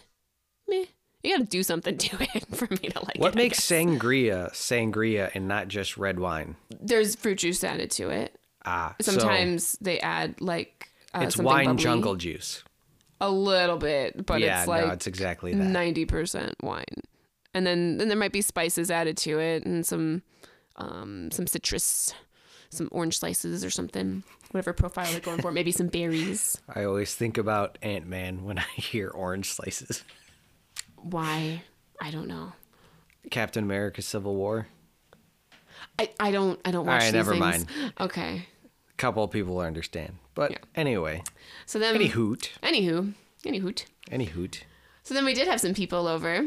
meh. 0.68 0.84
You 1.22 1.36
gotta 1.36 1.48
do 1.48 1.62
something 1.62 1.96
to 1.98 2.16
it 2.34 2.46
for 2.56 2.66
me 2.70 2.88
to 2.88 2.98
like 3.04 3.18
What 3.18 3.34
it. 3.34 3.36
Makes 3.36 3.60
sangria 3.60 4.50
sangria 4.52 5.30
and 5.34 5.46
not 5.46 5.68
just 5.68 5.96
red 5.96 6.18
wine? 6.18 6.56
There's 6.80 7.14
fruit 7.14 7.38
juice 7.38 7.62
added 7.62 7.90
to 7.92 8.10
it. 8.10 8.38
Ah, 8.64 8.94
so 9.00 9.12
Sometimes 9.12 9.76
they 9.80 9.98
add 10.00 10.40
like 10.40 10.88
uh, 11.14 11.20
it's 11.22 11.34
something 11.36 11.46
wine 11.46 11.64
bubbly. 11.66 11.82
jungle 11.82 12.14
juice. 12.16 12.62
A 13.20 13.30
little 13.30 13.76
bit, 13.76 14.26
but 14.26 14.40
yeah, 14.40 14.60
it's 14.60 14.68
like 14.68 14.86
no, 14.86 14.92
it's 14.92 15.06
exactly 15.06 15.52
that. 15.54 15.62
ninety 15.62 16.04
percent 16.04 16.54
wine, 16.62 16.84
and 17.54 17.66
then 17.66 17.98
then 17.98 18.08
there 18.08 18.16
might 18.16 18.32
be 18.32 18.40
spices 18.42 18.90
added 18.90 19.16
to 19.18 19.38
it 19.38 19.64
and 19.64 19.86
some 19.86 20.22
um, 20.76 21.30
some 21.30 21.46
citrus, 21.46 22.14
some 22.70 22.88
orange 22.90 23.18
slices 23.18 23.64
or 23.64 23.70
something, 23.70 24.24
whatever 24.50 24.72
profile 24.72 25.10
they're 25.10 25.20
going 25.20 25.40
for. 25.40 25.52
Maybe 25.52 25.70
some 25.70 25.86
berries. 25.88 26.60
I 26.74 26.82
always 26.84 27.14
think 27.14 27.38
about 27.38 27.78
Ant 27.82 28.06
Man 28.08 28.44
when 28.44 28.58
I 28.58 28.64
hear 28.76 29.08
orange 29.08 29.52
slices. 29.52 30.02
Why? 30.96 31.62
I 32.00 32.10
don't 32.10 32.26
know. 32.26 32.52
Captain 33.30 33.62
America: 33.62 34.02
Civil 34.02 34.34
War. 34.34 34.66
I, 35.98 36.10
I 36.18 36.30
don't 36.32 36.60
I 36.64 36.70
don't 36.72 36.86
watch 36.86 37.02
right, 37.02 37.04
these 37.06 37.12
never 37.12 37.32
things. 37.32 37.40
mind. 37.40 37.66
Okay. 38.00 38.46
A 38.94 38.96
couple 38.96 39.24
of 39.24 39.30
people 39.30 39.58
understand, 39.58 40.18
but 40.34 40.50
Yeah. 40.52 40.58
anyway, 40.74 41.22
So 41.66 41.78
then 41.78 41.94
any 41.94 42.08
hoot, 42.08 42.50
anywho 42.62 43.14
any 43.44 43.58
hoot. 43.58 43.86
any 44.10 44.26
hoot. 44.26 44.64
So 45.02 45.14
then 45.14 45.24
we 45.24 45.34
did 45.34 45.48
have 45.48 45.60
some 45.60 45.74
people 45.74 46.06
over. 46.06 46.46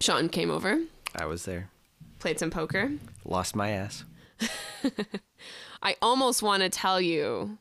Sean 0.00 0.28
came 0.28 0.50
over, 0.50 0.80
I 1.14 1.26
was 1.26 1.44
there. 1.44 1.68
played 2.18 2.38
some 2.38 2.50
poker. 2.50 2.92
Lost 3.24 3.54
my 3.56 3.70
ass. 3.70 4.04
I 5.82 5.96
almost 6.00 6.42
want 6.42 6.62
to 6.62 6.68
tell 6.68 7.00
you 7.00 7.58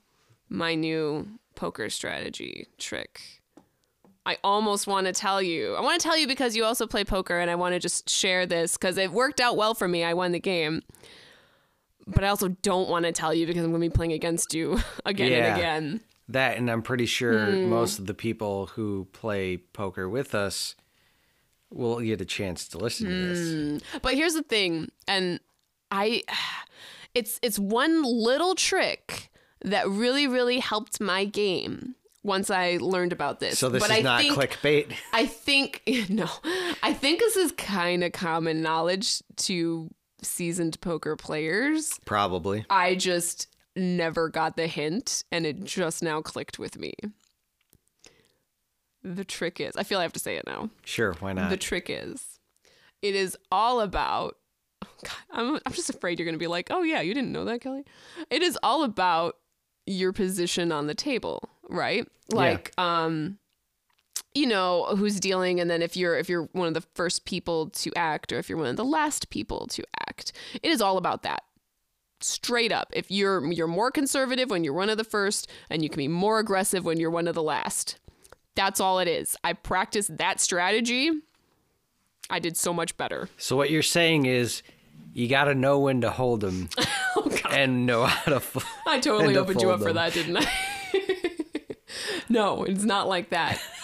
my 0.50 0.76
new 0.76 1.28
poker 1.56 1.90
strategy 1.90 2.68
trick. 2.78 3.42
I 4.26 4.38
almost 4.44 4.86
want 4.86 5.08
to 5.08 5.14
tell 5.14 5.42
you. 5.42 5.74
I 5.76 5.82
want 5.82 6.00
to 6.00 6.08
tell 6.08 6.16
you 6.18 6.28
because 6.28 6.56
you 6.56 6.64
also 6.64 6.86
play 6.86 7.04
poker 7.04 7.40
and 7.40 7.50
I 7.50 7.56
want 7.56 7.74
to 7.74 7.80
just 7.80 8.08
share 8.10 8.46
this 8.46 8.78
because 8.78 8.98
it 8.98 9.12
worked 9.12 9.40
out 9.42 9.58
well 9.58 9.74
for 9.74 9.88
me. 9.88 10.04
I 10.04 10.14
won 10.14 10.32
the 10.32 10.40
game. 10.40 10.84
But 12.08 12.24
I 12.24 12.28
also 12.30 12.50
don't 12.50 12.90
want 12.90 13.06
to 13.06 13.12
tell 13.12 13.34
you 13.34 13.46
because 13.46 13.64
I'm 13.64 13.72
going 13.72 13.82
to 13.82 13.90
be 13.90 13.94
playing 13.96 14.14
against 14.14 14.54
you 14.54 14.80
again 15.06 15.32
Yeah. 15.32 15.38
and 15.48 15.58
again. 15.58 16.02
That, 16.30 16.58
and 16.58 16.70
I'm 16.72 16.82
pretty 16.82 17.06
sure 17.06 17.52
Hmm. 17.58 17.70
most 17.70 18.00
of 18.00 18.06
the 18.08 18.14
people 18.14 18.68
who 18.68 19.08
play 19.12 19.58
poker 19.58 20.08
with 20.10 20.34
us 20.34 20.76
will 21.70 22.00
get 22.00 22.22
a 22.22 22.26
chance 22.26 22.68
to 22.70 22.78
listen 22.78 23.08
to 23.08 23.14
Hmm. 23.14 23.28
this. 23.78 23.84
But 24.02 24.14
here's 24.16 24.34
the 24.34 24.44
thing, 24.44 24.92
and 25.08 25.40
I 25.92 26.24
it's 27.14 27.40
it's 27.42 27.60
one 27.60 28.04
little 28.04 28.56
trick 28.56 29.30
that 29.64 29.88
really 29.90 30.28
really 30.28 30.60
helped 30.60 31.00
my 31.02 31.26
game 31.26 31.96
once 32.24 32.50
I 32.50 32.78
learned 32.80 33.12
about 33.14 33.40
this. 33.40 33.60
So 33.60 33.68
this 33.70 33.82
but 33.84 33.92
is 33.92 33.98
I 33.98 34.02
not 34.02 34.22
think, 34.22 34.36
clickbait. 34.36 34.94
I 35.14 35.26
think 35.26 35.82
no. 36.10 36.30
I 36.82 36.94
think 36.94 37.20
this 37.20 37.36
is 37.36 37.52
kind 37.54 38.04
of 38.04 38.12
common 38.14 38.62
knowledge 38.62 39.22
to 39.38 39.90
seasoned 40.22 40.80
poker 40.82 41.16
players. 41.16 42.00
Probably. 42.06 42.66
I 42.70 42.96
just 42.96 43.48
never 43.76 44.30
got 44.30 44.58
the 44.58 44.68
hint 44.68 45.24
and 45.32 45.46
it 45.46 45.64
just 45.64 46.04
now 46.04 46.22
clicked 46.22 46.60
with 46.60 46.78
me. 46.78 46.94
The 49.04 49.26
trick 49.26 49.60
is, 49.60 49.76
I 49.76 49.84
feel 49.84 50.00
I 50.00 50.04
have 50.04 50.14
to 50.14 50.20
say 50.20 50.36
it 50.36 50.46
now. 50.46 50.70
Sure, 50.86 51.14
why 51.20 51.34
not? 51.34 51.50
The 51.50 51.58
trick 51.58 51.88
is, 51.90 52.40
it 53.02 53.16
is 53.16 53.36
all 53.52 53.82
about. 53.82 54.38
oh 54.86 54.88
God, 55.04 55.14
I'm 55.32 55.60
I'm 55.66 55.74
just 55.74 55.90
afraid 55.90 56.20
you're 56.20 56.28
gonna 56.28 56.38
be 56.38 56.48
like, 56.48 56.68
oh 56.70 56.84
yeah, 56.84 57.02
you 57.02 57.14
didn't 57.16 57.32
know 57.32 57.46
that, 57.46 57.62
Kelly. 57.62 57.84
It 58.30 58.44
is 58.44 58.58
all 58.62 58.84
about 58.84 59.38
your 59.88 60.14
position 60.14 60.72
on 60.72 60.86
the 60.86 60.94
table, 60.94 61.50
right? 61.68 62.08
Like, 62.32 62.72
um, 62.78 63.40
you 64.34 64.48
know 64.48 64.96
who's 64.98 65.20
dealing, 65.20 65.60
and 65.60 65.70
then 65.70 65.82
if 65.82 65.96
you're 65.98 66.18
if 66.18 66.30
you're 66.30 66.44
one 66.54 66.68
of 66.68 66.74
the 66.74 66.82
first 66.94 67.26
people 67.26 67.70
to 67.72 67.92
act, 67.96 68.32
or 68.32 68.40
if 68.40 68.50
you're 68.50 68.58
one 68.58 68.68
of 68.68 68.78
the 68.78 68.86
last 68.86 69.30
people 69.30 69.68
to 69.68 69.84
act, 70.08 70.32
it 70.62 70.70
is 70.72 70.82
all 70.82 70.98
about 70.98 71.24
that. 71.24 71.44
Straight 72.20 72.72
up, 72.72 72.90
if 72.94 73.10
you're 73.10 73.52
you're 73.52 73.68
more 73.68 73.92
conservative 73.92 74.50
when 74.50 74.64
you're 74.64 74.74
one 74.74 74.90
of 74.90 74.98
the 74.98 75.04
first, 75.04 75.50
and 75.70 75.84
you 75.84 75.90
can 75.90 75.98
be 75.98 76.08
more 76.08 76.40
aggressive 76.40 76.86
when 76.86 77.00
you're 77.00 77.10
one 77.10 77.28
of 77.28 77.36
the 77.36 77.44
last. 77.44 77.98
That's 78.56 78.80
all 78.80 79.00
it 79.00 79.08
is. 79.08 79.36
I 79.44 79.54
practiced 79.54 80.18
that 80.18 80.40
strategy. 80.40 81.12
I 82.30 82.40
did 82.40 82.56
so 82.58 82.74
much 82.74 82.96
better. 82.96 83.30
so 83.38 83.58
what 83.58 83.72
you're 83.72 83.82
saying 83.82 84.26
is 84.26 84.62
you 85.14 85.28
got 85.28 85.46
to 85.46 85.56
know 85.56 85.80
when 85.80 86.02
to 86.02 86.10
hold 86.10 86.42
them 86.42 86.70
Oh 87.18 87.30
and 87.50 87.86
know 87.86 88.06
how 88.06 88.40
to 88.40 88.62
I 88.88 89.00
totally 89.00 89.26
and 89.26 89.34
to 89.34 89.40
opened 89.42 89.62
you 89.62 89.72
up 89.72 89.82
for 89.82 89.92
that, 89.94 90.14
didn't 90.14 90.38
I? 90.38 90.50
no, 92.30 92.64
it's 92.64 92.84
not 92.84 93.08
like 93.08 93.30
that. 93.32 93.62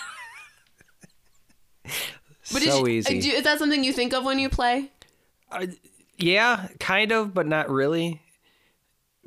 But 2.53 2.61
so 2.61 2.85
is, 2.85 3.09
easy. 3.11 3.29
is 3.31 3.43
that 3.43 3.59
something 3.59 3.83
you 3.83 3.91
think 3.93 4.13
of 4.13 4.23
when 4.23 4.39
you 4.39 4.47
play? 4.49 4.91
Yeah, 6.17 6.67
kind 6.79 7.11
of, 7.11 7.33
but 7.33 7.45
not 7.47 7.69
really. 7.69 8.21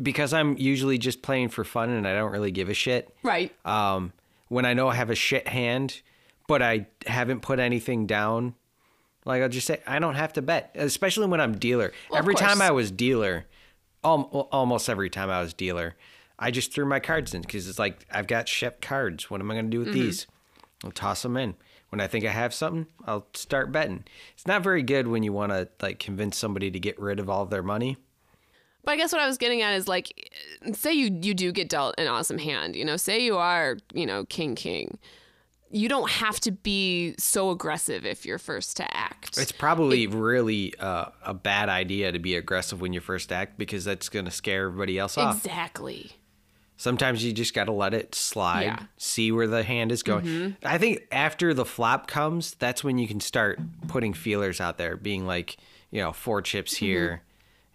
Because 0.02 0.32
I'm 0.32 0.56
usually 0.56 0.96
just 0.98 1.20
playing 1.22 1.50
for 1.50 1.62
fun 1.62 1.90
and 1.90 2.08
I 2.08 2.14
don't 2.14 2.32
really 2.32 2.50
give 2.50 2.68
a 2.70 2.74
shit. 2.74 3.14
Right. 3.22 3.54
Um, 3.66 4.12
when 4.48 4.64
I 4.64 4.72
know 4.74 4.88
I 4.88 4.94
have 4.94 5.10
a 5.10 5.14
shit 5.14 5.46
hand, 5.46 6.00
but 6.48 6.62
I 6.62 6.86
haven't 7.06 7.40
put 7.40 7.58
anything 7.58 8.06
down. 8.06 8.54
Like 9.26 9.42
I'll 9.42 9.50
just 9.50 9.66
say 9.66 9.80
I 9.86 9.98
don't 9.98 10.14
have 10.14 10.32
to 10.34 10.42
bet, 10.42 10.70
especially 10.74 11.26
when 11.26 11.40
I'm 11.40 11.58
dealer. 11.58 11.92
Well, 12.08 12.18
every 12.18 12.34
time. 12.34 12.62
I 12.62 12.70
was 12.70 12.90
dealer, 12.90 13.44
al- 14.02 14.48
almost 14.50 14.88
every 14.88 15.10
time 15.10 15.28
I 15.28 15.42
was 15.42 15.52
dealer, 15.52 15.94
I 16.38 16.50
just 16.50 16.72
threw 16.72 16.86
my 16.86 17.00
cards 17.00 17.34
in 17.34 17.42
because 17.42 17.68
it's 17.68 17.78
like 17.78 18.06
I've 18.10 18.26
got 18.26 18.48
shit 18.48 18.80
cards. 18.80 19.30
What 19.30 19.42
am 19.42 19.50
I 19.50 19.54
going 19.54 19.66
to 19.66 19.70
do 19.70 19.80
with 19.80 19.88
Mm-hmm. 19.88 19.98
these? 20.00 20.26
I'll 20.82 20.90
toss 20.90 21.20
them 21.22 21.36
in. 21.36 21.54
When 21.90 22.00
I 22.00 22.07
think 22.07 22.24
I 22.24 22.31
have 22.31 22.55
something, 22.55 22.87
I'll 23.05 23.26
start 23.35 23.72
betting. 23.72 24.05
It's 24.35 24.46
not 24.46 24.62
very 24.62 24.83
good 24.83 25.09
when 25.09 25.22
you 25.22 25.33
want 25.33 25.50
to 25.53 25.68
like 25.83 25.98
convince 25.98 26.37
somebody 26.37 26.70
to 26.70 26.79
get 26.79 26.98
rid 27.00 27.18
of 27.18 27.29
all 27.29 27.42
of 27.42 27.50
their 27.50 27.64
money. 27.64 27.96
But 28.85 28.92
I 28.92 28.96
guess 28.96 29.12
what 29.12 29.20
I 29.20 29.26
was 29.26 29.37
getting 29.38 29.61
at 29.62 29.74
is 29.74 29.88
like, 29.88 30.31
say 30.72 30.92
you 30.92 31.18
you 31.20 31.35
do 31.35 31.53
get 31.53 31.68
dealt 31.68 31.96
an 31.98 32.07
awesome 32.07 32.38
hand, 32.38 32.76
you 32.76 32.85
know, 32.85 32.96
say 32.96 33.20
you 33.20 33.37
are, 33.37 33.76
you 33.92 34.07
know, 34.07 34.24
king 34.24 34.55
king. 34.55 34.98
You 35.72 35.88
don't 35.88 36.11
have 36.11 36.40
to 36.40 36.50
be 36.50 37.14
so 37.16 37.50
aggressive 37.50 38.05
if 38.05 38.26
you're 38.26 38.38
first 38.38 38.76
to 38.79 38.96
act. 38.96 39.38
It's 39.38 39.53
probably 39.53 40.09
really 40.09 40.74
uh, 40.81 41.07
a 41.24 41.33
bad 41.33 41.68
idea 41.68 42.11
to 42.11 42.18
be 42.18 42.35
aggressive 42.35 42.81
when 42.81 42.92
you 42.92 42.98
first 42.98 43.31
act 43.31 43.57
because 43.57 43.85
that's 43.85 44.09
going 44.09 44.24
to 44.24 44.33
scare 44.33 44.66
everybody 44.66 44.98
else 44.98 45.16
off. 45.16 45.37
exactly. 45.37 46.12
Sometimes 46.80 47.22
you 47.22 47.34
just 47.34 47.52
got 47.52 47.64
to 47.64 47.72
let 47.72 47.92
it 47.92 48.14
slide, 48.14 48.62
Yeah. 48.62 48.78
see 48.96 49.30
where 49.32 49.46
the 49.46 49.62
hand 49.62 49.92
is 49.92 50.02
going. 50.02 50.56
I 50.64 50.78
think 50.78 51.06
after 51.12 51.52
the 51.52 51.66
flop 51.66 52.06
comes, 52.06 52.54
that's 52.54 52.82
when 52.82 52.96
you 52.96 53.06
can 53.06 53.20
start 53.20 53.60
putting 53.86 54.14
feelers 54.14 54.62
out 54.62 54.78
there, 54.78 54.96
being 54.96 55.26
like, 55.26 55.58
you 55.90 56.00
know, 56.00 56.10
four 56.14 56.40
chips 56.40 56.74
here, 56.76 57.20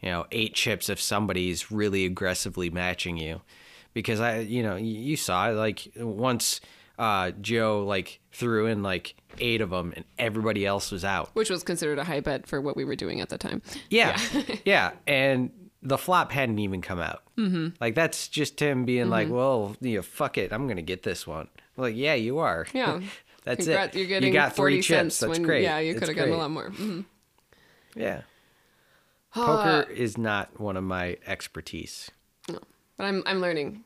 you 0.01 0.09
know, 0.09 0.25
eight 0.31 0.55
chips 0.55 0.89
if 0.89 0.99
somebody's 0.99 1.69
really 1.69 2.03
aggressively 2.03 2.71
matching 2.71 3.15
you. 3.15 3.41
Because 3.93 4.19
I, 4.19 4.39
you 4.39 4.63
know, 4.63 4.75
you 4.75 5.15
saw 5.17 5.49
like 5.49 5.87
once 5.97 6.59
uh, 6.97 7.29
Joe 7.41 7.85
like 7.85 8.19
threw 8.31 8.65
in 8.65 8.81
like 8.81 9.13
eight 9.37 9.61
of 9.61 9.69
them 9.69 9.93
and 9.95 10.03
everybody 10.17 10.65
else 10.65 10.91
was 10.91 11.05
out. 11.05 11.29
Which 11.33 11.51
was 11.51 11.61
considered 11.61 11.99
a 11.99 12.03
high 12.05 12.21
bet 12.21 12.47
for 12.47 12.59
what 12.59 12.75
we 12.75 12.83
were 12.85 12.95
doing 12.95 13.21
at 13.21 13.29
the 13.29 13.37
time. 13.37 13.61
Yeah. 13.91 14.19
Yeah. 14.65 14.93
And 15.07 15.51
the 15.85 15.97
flop 15.97 16.31
hadn't 16.31 16.59
even 16.59 16.81
come 16.81 16.99
out. 16.99 17.23
Mm-hmm. 17.37 17.69
Like, 17.79 17.95
that's 17.95 18.27
just 18.27 18.59
him 18.59 18.83
being 18.85 19.09
like, 19.09 19.29
well, 19.29 19.75
you 19.79 19.95
know, 19.97 20.01
fuck 20.01 20.37
it. 20.37 20.51
I'm 20.51 20.65
going 20.65 20.77
to 20.77 20.81
get 20.83 21.03
this 21.03 21.25
one. 21.27 21.47
I'm 21.77 21.83
like, 21.83 21.95
yeah, 21.95 22.15
you 22.15 22.39
are. 22.39 22.65
Yeah. 22.73 22.99
that's 23.45 23.67
Congrat- 23.67 23.89
it. 23.89 23.95
You're 23.95 24.07
getting 24.07 24.27
you 24.27 24.33
got 24.33 24.55
40 24.55 24.75
three 24.75 24.81
chips. 24.81 24.87
cents 24.87 25.19
That's 25.19 25.29
when, 25.39 25.43
great. 25.43 25.63
Yeah, 25.63 25.79
you 25.79 25.93
could 25.95 26.07
have 26.07 26.17
gotten 26.17 26.33
a 26.33 26.37
lot 26.37 26.51
more. 26.51 26.69
Mhm. 26.71 27.05
Yeah. 27.95 28.21
Uh, 29.35 29.45
Poker 29.83 29.91
is 29.91 30.17
not 30.17 30.59
one 30.59 30.75
of 30.77 30.83
my 30.83 31.17
expertise. 31.27 32.09
No. 32.49 32.59
But 32.97 33.03
I'm 33.05 33.23
I'm 33.25 33.39
learning. 33.41 33.83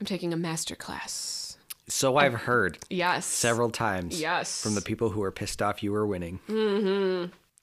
I'm 0.00 0.06
taking 0.06 0.32
a 0.32 0.36
master 0.36 0.74
class. 0.76 1.56
So 1.88 2.16
I've 2.16 2.34
heard 2.34 2.78
Yes. 2.90 3.24
several 3.26 3.70
times 3.70 4.20
Yes. 4.20 4.60
from 4.62 4.74
the 4.74 4.80
people 4.80 5.10
who 5.10 5.22
are 5.22 5.30
pissed 5.30 5.62
off 5.62 5.82
you 5.82 5.92
were 5.92 6.06
winning. 6.06 6.40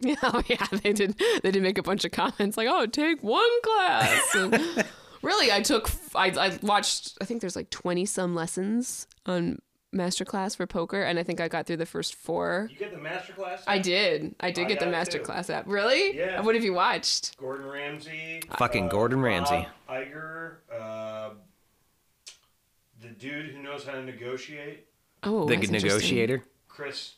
Yeah, 0.03 0.15
oh, 0.23 0.43
yeah, 0.47 0.65
they 0.71 0.93
did. 0.93 1.15
They 1.43 1.51
did 1.51 1.63
make 1.63 1.77
a 1.77 1.83
bunch 1.83 2.03
of 2.05 2.11
comments 2.11 2.57
like, 2.57 2.67
"Oh, 2.69 2.85
take 2.85 3.23
one 3.23 3.61
class." 3.61 4.35
And 4.35 4.85
really, 5.21 5.51
I 5.51 5.61
took. 5.61 5.89
I, 6.15 6.27
I 6.29 6.59
watched. 6.61 7.17
I 7.21 7.25
think 7.25 7.41
there's 7.41 7.55
like 7.55 7.69
twenty 7.69 8.05
some 8.05 8.35
lessons 8.35 9.07
on 9.25 9.59
masterclass 9.93 10.57
for 10.57 10.65
poker, 10.67 11.01
and 11.03 11.19
I 11.19 11.23
think 11.23 11.39
I 11.39 11.47
got 11.47 11.67
through 11.67 11.77
the 11.77 11.85
first 11.85 12.15
four. 12.15 12.67
You 12.71 12.77
get 12.77 12.91
the 12.91 12.97
master 12.97 13.33
class? 13.33 13.63
I 13.67 13.77
did. 13.79 14.35
I 14.39 14.51
did 14.51 14.65
I 14.65 14.67
get 14.69 14.79
the 14.79 14.85
got 14.87 15.07
it 15.07 15.11
too. 15.11 15.19
masterclass 15.19 15.49
app. 15.49 15.65
Really? 15.67 16.17
Yeah. 16.17 16.41
What 16.41 16.55
have 16.55 16.63
you 16.63 16.73
watched? 16.73 17.37
Gordon 17.37 17.67
Ramsay. 17.67 18.41
Fucking 18.57 18.89
Gordon 18.89 19.21
Ramsay. 19.21 19.67
Bob 19.87 19.97
Iger. 19.97 20.55
Uh, 20.75 21.29
the 23.01 23.09
dude 23.09 23.51
who 23.51 23.61
knows 23.61 23.85
how 23.85 23.91
to 23.93 24.03
negotiate. 24.03 24.87
Oh, 25.23 25.45
the 25.47 25.55
that's 25.55 25.69
negotiator. 25.69 26.43
Chris. 26.67 27.13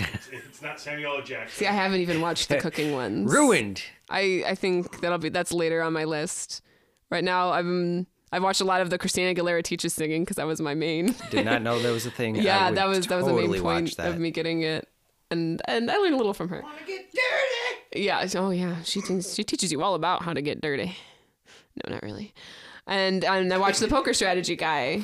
It's, 0.00 0.28
it's 0.32 0.62
not 0.62 0.80
Samuel 0.80 1.16
L. 1.16 1.22
Jackson. 1.22 1.58
See, 1.58 1.66
I 1.66 1.72
haven't 1.72 2.00
even 2.00 2.20
watched 2.20 2.48
the 2.48 2.58
cooking 2.58 2.92
ones. 2.94 3.30
Ruined. 3.32 3.82
I 4.08 4.44
I 4.46 4.54
think 4.54 5.00
that'll 5.00 5.18
be 5.18 5.28
that's 5.28 5.52
later 5.52 5.82
on 5.82 5.92
my 5.92 6.04
list. 6.04 6.62
Right 7.10 7.24
now, 7.24 7.52
I'm 7.52 8.06
I've 8.32 8.42
watched 8.42 8.60
a 8.60 8.64
lot 8.64 8.80
of 8.80 8.90
the 8.90 8.98
Christina 8.98 9.34
Aguilera 9.34 9.62
teaches 9.62 9.92
singing 9.92 10.22
because 10.22 10.36
that 10.36 10.46
was 10.46 10.60
my 10.60 10.74
main. 10.74 11.14
Did 11.30 11.44
not 11.44 11.62
know 11.62 11.78
that 11.78 11.90
was 11.90 12.06
a 12.06 12.10
thing. 12.20 12.36
Yeah, 12.36 12.70
that 12.70 12.88
was 12.88 13.06
that 13.06 13.16
was 13.16 13.26
the 13.26 13.34
main 13.34 13.60
point 13.60 13.96
that. 13.96 14.08
of 14.08 14.18
me 14.18 14.30
getting 14.30 14.62
it, 14.62 14.88
and 15.30 15.60
and 15.66 15.90
I 15.90 15.96
learned 15.96 16.14
a 16.14 16.16
little 16.16 16.34
from 16.34 16.48
her. 16.48 16.62
Wanna 16.62 16.76
get 16.86 17.06
dirty? 17.12 18.02
Yeah. 18.04 18.26
Oh 18.36 18.50
yeah. 18.50 18.82
She 18.82 19.00
thinks, 19.02 19.34
she 19.34 19.44
teaches 19.44 19.70
you 19.70 19.82
all 19.82 19.94
about 19.94 20.22
how 20.22 20.32
to 20.32 20.40
get 20.40 20.60
dirty. 20.60 20.96
No, 21.84 21.92
not 21.94 22.02
really. 22.02 22.32
And 22.86 23.24
and 23.24 23.52
I 23.52 23.58
watched 23.58 23.80
the 23.80 23.88
poker 23.88 24.14
strategy 24.14 24.56
guy. 24.56 25.02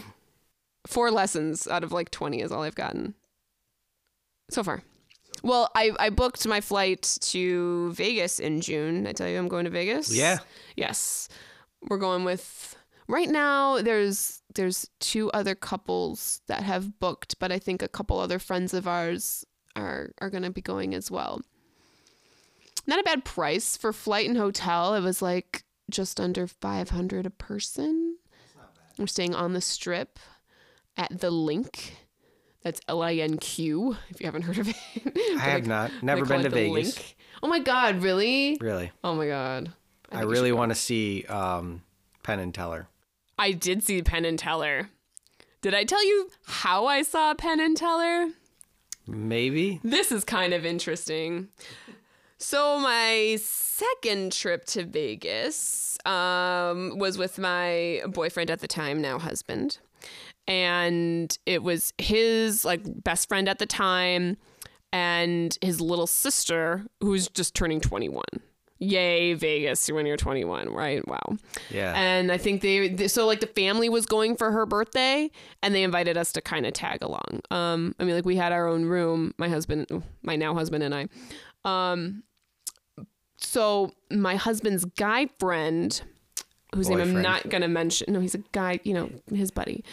Four 0.87 1.11
lessons 1.11 1.67
out 1.69 1.85
of 1.85 1.93
like 1.93 2.11
twenty 2.11 2.41
is 2.41 2.51
all 2.51 2.63
I've 2.63 2.75
gotten 2.75 3.15
so 4.51 4.63
far. 4.63 4.83
Well, 5.43 5.71
I 5.75 5.93
I 5.99 6.11
booked 6.11 6.47
my 6.47 6.61
flight 6.61 7.19
to 7.21 7.93
Vegas 7.93 8.41
in 8.41 8.61
June. 8.61 9.07
I 9.07 9.13
tell 9.13 9.29
you, 9.29 9.39
I'm 9.39 9.49
going 9.49 9.65
to 9.65 9.71
Vegas. 9.71 10.15
Yeah. 10.15 10.39
Yes. 10.77 11.29
We're 11.89 11.99
going 11.99 12.25
with 12.25 12.77
right 13.07 13.29
now 13.29 13.81
there's 13.81 14.43
there's 14.55 14.89
two 15.01 15.31
other 15.31 15.55
couples 15.55 16.41
that 16.47 16.63
have 16.63 16.99
booked, 16.99 17.39
but 17.39 17.53
I 17.53 17.59
think 17.59 17.83
a 17.83 17.89
couple 17.89 18.19
other 18.19 18.39
friends 18.39 18.75
of 18.75 18.87
ours 18.89 19.45
are 19.77 20.13
are 20.21 20.31
going 20.31 20.43
to 20.43 20.51
be 20.51 20.63
going 20.63 20.95
as 20.95 21.11
well. 21.11 21.41
Not 22.87 23.01
a 23.01 23.05
bad 23.05 23.25
price 23.25 23.77
for 23.77 23.93
flight 23.93 24.29
and 24.29 24.39
hotel. 24.39 24.95
It 24.95 25.03
was 25.03 25.21
like 25.21 25.65
just 25.91 26.19
under 26.21 26.47
500 26.47 27.27
a 27.27 27.31
person. 27.31 28.17
We're 28.99 29.07
staying 29.07 29.35
on 29.35 29.53
the 29.53 29.61
strip 29.61 30.19
at 30.97 31.21
the 31.21 31.31
LINQ. 31.31 31.91
That's 32.63 32.81
L 32.89 33.03
I 33.03 33.15
N 33.15 33.39
Q. 33.39 33.97
If 34.11 34.21
you 34.21 34.27
haven't 34.27 34.43
heard 34.43 34.59
of 34.59 34.69
it, 34.69 34.77
I 35.39 35.41
have 35.41 35.67
not. 35.67 35.91
Never 36.03 36.25
been 36.25 36.43
to 36.43 36.51
Vegas. 36.51 36.99
LINQ. 36.99 37.15
Oh 37.43 37.49
my 37.49 37.61
God! 37.61 38.03
Really? 38.03 38.59
Really. 38.61 38.91
Oh 39.05 39.15
my 39.15 39.27
God! 39.27 39.73
I, 40.11 40.23
you 40.23 40.29
really 40.29 40.53
want 40.53 40.71
to 40.71 40.75
see 40.75 41.25
um, 41.25 41.83
Penn 42.23 42.41
and 42.41 42.53
Teller. 42.55 42.89
I 43.39 43.53
did 43.53 43.85
see 43.85 44.03
Penn 44.03 44.25
and 44.25 44.39
Teller. 44.39 44.91
Did 45.61 45.75
I 45.75 45.85
tell 45.85 46.05
you 46.05 46.31
how 46.47 46.87
I 46.87 47.03
saw 47.03 47.35
Penn 47.35 47.61
and 47.61 47.77
Teller? 47.77 48.31
Maybe. 49.07 49.81
This 49.83 50.13
is 50.13 50.25
kind 50.25 50.53
of 50.53 50.67
interesting. 50.67 51.49
So 52.39 52.79
my 52.79 53.37
second 53.41 54.33
trip 54.33 54.65
to 54.67 54.85
Vegas 54.85 55.99
um, 56.05 56.99
was 56.99 57.19
with 57.19 57.39
my 57.39 58.03
boyfriend 58.07 58.51
at 58.51 58.61
the 58.61 58.69
time, 58.69 59.01
now 59.03 59.19
husband, 59.19 59.79
and 60.49 61.37
it 61.47 61.63
was 61.63 61.93
his 61.99 62.65
like 62.65 62.81
best 63.05 63.29
friend 63.29 63.49
at 63.49 63.61
the 63.61 63.67
time, 63.67 64.37
and 64.93 65.57
his 65.63 65.81
little 65.81 66.07
sister 66.09 66.85
who's 67.01 67.29
just 67.29 67.55
turning 67.55 67.81
twenty 67.81 68.09
one. 68.09 68.25
Yay, 68.81 69.35
Vegas! 69.35 69.91
When 69.91 70.07
you're 70.07 70.17
21, 70.17 70.69
right? 70.73 71.03
Wow. 71.09 71.37
Yeah. 71.69 71.95
And 71.97 72.31
I 72.31 72.39
think 72.39 72.63
they, 72.63 72.89
they- 72.89 73.09
so 73.09 73.27
like 73.27 73.41
the 73.41 73.49
family 73.49 73.89
was 73.89 74.07
going 74.07 74.37
for 74.37 74.53
her 74.53 74.67
birthday 74.67 75.33
and 75.65 75.75
they 75.75 75.83
invited 75.83 76.17
us 76.17 76.31
to 76.35 76.41
kind 76.41 76.65
of 76.65 76.75
tag 76.75 77.03
along. 77.03 77.41
Um, 77.51 77.97
I 77.99 78.05
mean, 78.05 78.15
like 78.15 78.25
we 78.25 78.37
had 78.37 78.53
our 78.53 78.69
own 78.69 78.85
room, 78.85 79.35
my 79.37 79.49
husband, 79.49 79.89
my 80.23 80.37
now 80.37 80.55
husband 80.55 80.85
and 80.85 80.95
I. 80.95 81.09
Um, 81.65 82.23
so 83.39 83.91
my 84.13 84.37
husband's 84.37 84.85
guy 84.85 85.29
friend, 85.41 86.01
whose 86.75 86.89
name 86.89 87.01
I'm 87.01 87.23
not 87.23 87.49
going 87.49 87.63
to 87.63 87.69
mention. 87.69 88.13
No, 88.13 88.21
he's 88.21 88.35
a 88.35 88.43
guy, 88.53 88.81
you 88.85 88.95
know, 88.95 89.11
his 89.35 89.51
buddy, 89.51 89.85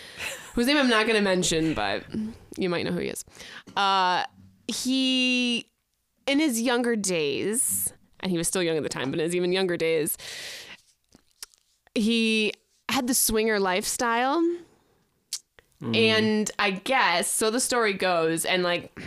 whose 0.53 0.67
name 0.67 0.77
I'm 0.77 0.89
not 0.89 1.05
going 1.05 1.17
to 1.17 1.23
mention, 1.23 1.73
but 1.73 2.03
you 2.57 2.69
might 2.69 2.85
know 2.85 2.91
who 2.91 2.99
he 2.99 3.07
is. 3.07 3.23
Uh, 3.75 4.23
he, 4.67 5.69
in 6.27 6.39
his 6.39 6.61
younger 6.61 6.95
days, 6.95 7.93
and 8.19 8.31
he 8.31 8.37
was 8.37 8.47
still 8.47 8.63
young 8.63 8.77
at 8.77 8.83
the 8.83 8.89
time, 8.89 9.11
but 9.11 9.19
in 9.19 9.25
his 9.25 9.35
even 9.35 9.51
younger 9.51 9.77
days, 9.77 10.17
he 11.93 12.53
had 12.89 13.07
the 13.07 13.13
swinger 13.13 13.59
lifestyle. 13.59 14.41
And 15.93 16.49
I 16.57 16.71
guess, 16.71 17.29
so 17.29 17.51
the 17.51 17.59
story 17.59 17.93
goes, 17.93 18.43
and 18.43 18.63
like, 18.63 18.97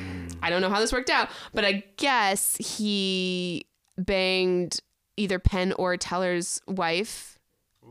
I 0.43 0.51
don't 0.51 0.61
know 0.61 0.69
how 0.71 0.79
this 0.79 0.93
worked 0.93 1.11
out, 1.11 1.29
but 1.53 1.65
I 1.65 1.83
guess 1.97 2.57
he 2.57 3.67
banged 3.97 4.79
either 5.17 5.41
Penn 5.41 5.73
or 5.73 5.97
Teller's 5.97 6.61
wife. 6.69 7.38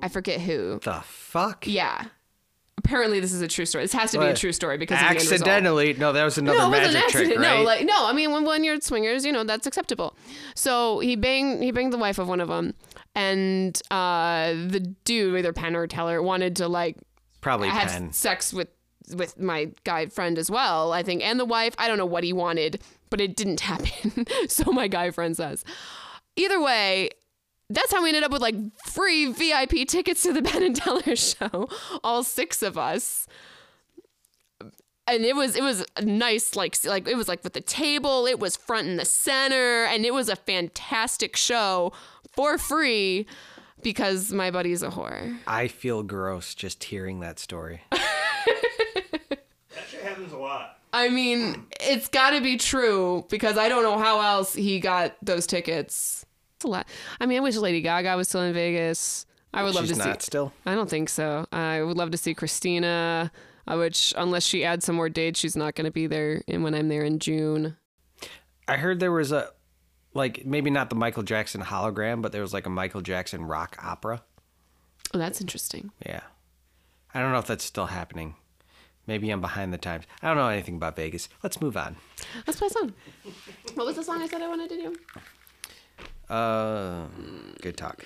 I 0.01 0.07
forget 0.09 0.41
who. 0.41 0.79
the 0.83 1.01
fuck? 1.05 1.65
Yeah. 1.67 2.05
Apparently, 2.77 3.19
this 3.19 3.33
is 3.33 3.41
a 3.41 3.47
true 3.47 3.65
story. 3.65 3.83
This 3.83 3.93
has 3.93 4.11
to 4.11 4.19
be 4.19 4.25
a 4.25 4.35
true 4.35 4.53
story 4.53 4.77
because 4.77 4.95
of 4.97 5.01
the 5.01 5.07
end. 5.07 5.17
Accidentally. 5.17 5.93
No, 5.95 6.13
that 6.13 6.23
was 6.23 6.37
another 6.37 6.57
No, 6.59 6.69
wasn't 6.69 6.87
an 6.87 6.93
magic 6.93 7.05
accident. 7.05 7.33
trick, 7.33 7.39
right? 7.39 7.57
No, 7.57 7.63
like 7.63 7.85
no. 7.85 8.05
I 8.07 8.13
mean, 8.13 8.31
when 8.31 8.45
when 8.45 8.63
you're 8.63 8.79
swingers, 8.79 9.25
you 9.25 9.31
know 9.31 9.43
that's 9.43 9.65
acceptable. 9.65 10.15
So 10.55 10.99
he 10.99 11.15
banged 11.15 11.63
he 11.63 11.71
banged 11.71 11.91
the 11.91 11.97
wife 11.97 12.19
of 12.19 12.27
one 12.29 12.39
of 12.39 12.47
them, 12.49 12.75
and 13.15 13.81
uh, 13.89 14.53
the 14.53 14.79
dude, 15.05 15.35
either 15.37 15.53
Penn 15.53 15.75
or 15.75 15.87
Teller, 15.87 16.21
wanted 16.21 16.55
to 16.57 16.67
like 16.67 16.97
Probably 17.41 17.67
have 17.69 17.89
Penn. 17.89 18.13
sex 18.13 18.53
with 18.53 18.69
with 19.13 19.39
my 19.39 19.71
guy 19.83 20.05
friend 20.05 20.37
as 20.37 20.49
well. 20.51 20.93
I 20.93 21.01
think, 21.01 21.23
and 21.23 21.39
the 21.39 21.45
wife. 21.45 21.73
I 21.79 21.87
don't 21.87 21.97
know 21.97 22.05
what 22.05 22.23
he 22.23 22.31
wanted, 22.31 22.81
but 23.09 23.19
it 23.19 23.35
didn't 23.35 23.59
happen. 23.71 24.27
so 24.47 24.71
my 24.71 24.87
guy 24.87 25.09
friend 25.09 25.35
says. 25.35 25.65
Either 26.35 26.61
way. 26.61 27.09
That's 27.69 27.91
how 27.91 28.01
we 28.01 28.09
ended 28.09 28.23
up 28.23 28.31
with 28.31 28.41
like 28.41 28.55
free 28.85 29.25
VIP 29.31 29.87
tickets 29.87 30.23
to 30.23 30.33
the 30.33 30.41
Penn 30.43 30.63
and 30.63 30.75
Teller 30.75 31.15
show. 31.15 31.67
All 32.03 32.23
six 32.23 32.61
of 32.63 32.77
us 32.77 33.27
and 35.07 35.23
it 35.23 35.35
was 35.35 35.55
it 35.55 35.63
was 35.63 35.85
nice 36.01 36.55
like 36.55 36.75
like 36.85 37.07
it 37.07 37.15
was 37.15 37.27
like 37.27 37.43
with 37.43 37.53
the 37.53 37.61
table 37.61 38.25
it 38.25 38.39
was 38.39 38.57
front 38.57 38.87
and 38.87 38.99
the 38.99 39.05
center 39.05 39.85
and 39.85 40.05
it 40.05 40.13
was 40.13 40.27
a 40.29 40.35
fantastic 40.35 41.35
show 41.37 41.93
for 42.29 42.57
free 42.57 43.25
because 43.81 44.33
my 44.33 44.51
buddy's 44.51 44.83
a 44.83 44.89
whore 44.89 45.37
I 45.47 45.67
feel 45.69 46.03
gross 46.03 46.53
just 46.53 46.83
hearing 46.83 47.19
that 47.21 47.39
story. 47.39 47.81
That 48.49 49.87
shit 49.89 50.01
happens 50.01 50.33
a 50.33 50.37
lot. 50.37 50.79
i 50.91 51.07
mean 51.09 51.65
it's 51.79 52.07
got 52.07 52.31
to 52.31 52.41
be 52.41 52.57
true 52.57 53.25
because 53.29 53.57
i 53.57 53.69
don't 53.69 53.83
know 53.83 53.97
how 53.97 54.19
else 54.19 54.53
he 54.53 54.79
got 54.79 55.15
those 55.21 55.45
tickets 55.47 56.25
it's 56.57 56.65
a 56.65 56.67
lot 56.67 56.87
i 57.21 57.25
mean 57.27 57.37
i 57.37 57.39
wish 57.39 57.55
lady 57.55 57.81
gaga 57.81 58.17
was 58.17 58.27
still 58.27 58.41
in 58.41 58.51
vegas 58.53 59.27
i 59.53 59.61
would 59.61 59.75
love 59.75 59.85
She's 59.87 59.97
to 59.97 60.03
see 60.03 60.09
not 60.09 60.21
still. 60.23 60.51
i 60.65 60.73
don't 60.73 60.89
think 60.89 61.07
so 61.07 61.45
i 61.51 61.81
would 61.83 61.95
love 61.97 62.09
to 62.11 62.17
see 62.17 62.33
christina 62.33 63.31
uh, 63.67 63.77
which 63.77 64.11
unless 64.17 64.43
she 64.43 64.65
adds 64.65 64.83
some 64.83 64.95
more 64.95 65.07
dates 65.09 65.39
she's 65.39 65.55
not 65.55 65.75
going 65.75 65.85
to 65.85 65.91
be 65.91 66.07
there 66.07 66.41
in 66.47 66.63
when 66.63 66.73
i'm 66.73 66.87
there 66.89 67.03
in 67.03 67.19
june 67.19 67.77
I 68.69 68.75
heard 68.75 68.99
there 68.99 69.13
was 69.13 69.31
a, 69.31 69.51
like 70.13 70.45
maybe 70.45 70.69
not 70.69 70.89
the 70.89 70.95
Michael 70.97 71.23
Jackson 71.23 71.61
hologram, 71.61 72.21
but 72.21 72.33
there 72.33 72.41
was 72.41 72.53
like 72.53 72.65
a 72.65 72.69
Michael 72.69 72.99
Jackson 72.99 73.45
rock 73.45 73.77
opera. 73.81 74.23
oh 75.13 75.17
that's 75.17 75.39
interesting 75.39 75.91
Yeah. 76.05 76.19
I 77.13 77.21
don't 77.21 77.31
know 77.31 77.39
if 77.39 77.47
that's 77.47 77.63
still 77.63 77.85
happening. 77.85 78.35
Maybe 79.07 79.29
I'm 79.29 79.39
behind 79.39 79.71
the 79.73 79.77
times. 79.77 80.03
I 80.21 80.27
don't 80.27 80.35
know 80.35 80.49
anything 80.49 80.75
about 80.75 80.97
Vegas. 80.97 81.29
Let's 81.43 81.61
move 81.61 81.77
on. 81.77 81.95
Let's 82.45 82.59
play 82.59 82.67
a 82.67 82.71
song. 82.71 82.93
What 83.75 83.85
was 83.87 83.95
the 83.95 84.03
song 84.03 84.21
I 84.21 84.27
said 84.27 84.41
I 84.41 84.49
wanted 84.49 84.67
to 84.69 84.75
do? 84.75 84.95
Uh, 86.29 87.05
good 87.61 87.77
talk. 87.77 88.03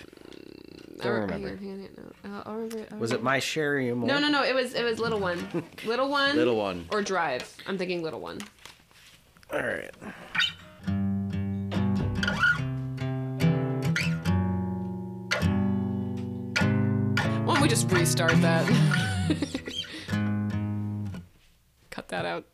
Don't 1.01 1.07
Or- 1.07 1.21
remember. 1.21 1.47
hang 1.49 1.57
on, 1.57 1.57
hang 1.57 1.71
on, 1.71 1.79
hang 1.79 1.89
on. 1.89 2.13
I'll- 2.35 2.43
I'll 2.45 2.53
remember 2.55 2.77
it, 2.79 2.89
I'll 2.91 2.99
Was 2.99 3.11
it 3.11 3.23
my 3.23 3.39
Cherie 3.39 3.89
Amour? 3.89 4.07
No, 4.07 4.19
no, 4.19 4.29
no. 4.29 4.43
It 4.43 4.53
was 4.53 4.73
it 4.75 4.83
was 4.83 4.99
little 4.99 5.19
one, 5.19 5.63
little 5.85 6.09
one, 6.09 6.35
Little 6.35 6.55
One. 6.57 6.85
or 6.91 7.01
drive. 7.01 7.51
I'm 7.67 7.77
thinking 7.79 8.03
little 8.03 8.19
one. 8.19 8.39
All 9.51 9.59
right. 9.59 9.89
Why 17.43 17.55
don't 17.55 17.61
we 17.61 17.67
just 17.67 17.89
restart 17.91 18.39
that? 18.41 18.65
Cut 21.89 22.07
that 22.09 22.25
out. 22.25 22.45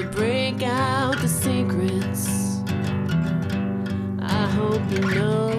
To 0.00 0.06
break 0.08 0.62
out 0.62 1.18
the 1.20 1.28
secrets. 1.28 2.62
I 4.22 4.46
hope 4.56 4.80
you 4.90 5.00
know 5.14 5.49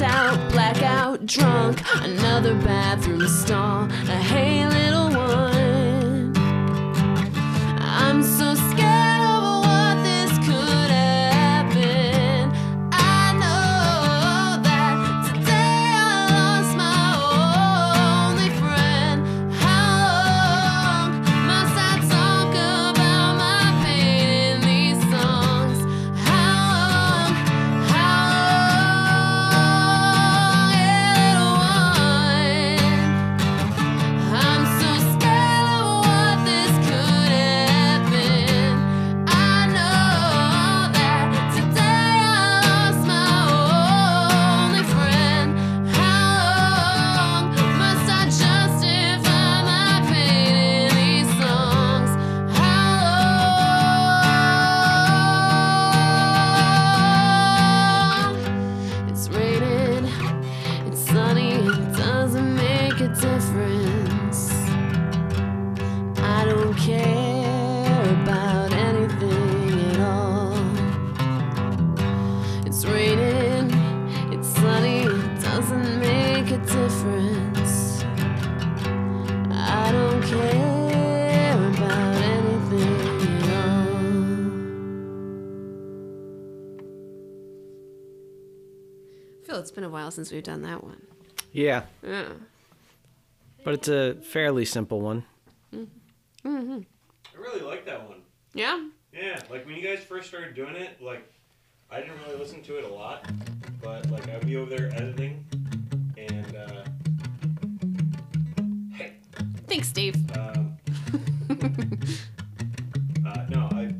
passed 0.00 0.02
out, 0.02 0.52
blackout, 0.52 1.26
drunk, 1.26 1.82
another 2.02 2.54
bathroom 2.54 3.26
stall. 3.28 3.84
A 3.84 4.16
hey, 4.16 4.69
it's 89.60 89.70
been 89.70 89.84
a 89.84 89.88
while 89.88 90.10
since 90.10 90.32
we've 90.32 90.42
done 90.42 90.62
that 90.62 90.82
one. 90.82 91.00
Yeah, 91.52 91.82
Yeah. 92.02 92.26
but 93.64 93.74
it's 93.74 93.88
a 93.88 94.14
fairly 94.14 94.64
simple 94.64 95.00
one. 95.00 95.24
Mm-hmm. 95.74 96.78
I 97.34 97.38
really 97.38 97.60
like 97.60 97.84
that 97.86 98.08
one. 98.08 98.22
Yeah? 98.54 98.88
Yeah, 99.12 99.40
like 99.50 99.66
when 99.66 99.74
you 99.76 99.82
guys 99.82 100.00
first 100.04 100.28
started 100.28 100.54
doing 100.54 100.74
it, 100.76 101.00
like 101.02 101.30
I 101.90 102.00
didn't 102.00 102.18
really 102.26 102.38
listen 102.38 102.62
to 102.62 102.78
it 102.78 102.84
a 102.84 102.88
lot, 102.88 103.28
but 103.82 104.08
like 104.10 104.28
I'd 104.28 104.46
be 104.46 104.56
over 104.56 104.70
there 104.70 104.86
editing, 104.94 105.44
and 106.16 106.56
uh, 106.56 106.84
hey, 108.94 109.14
Thanks, 109.66 109.90
Dave. 109.92 110.14
um, 110.38 110.76
uh, 113.26 113.44
no, 113.48 113.68
I 113.72 113.92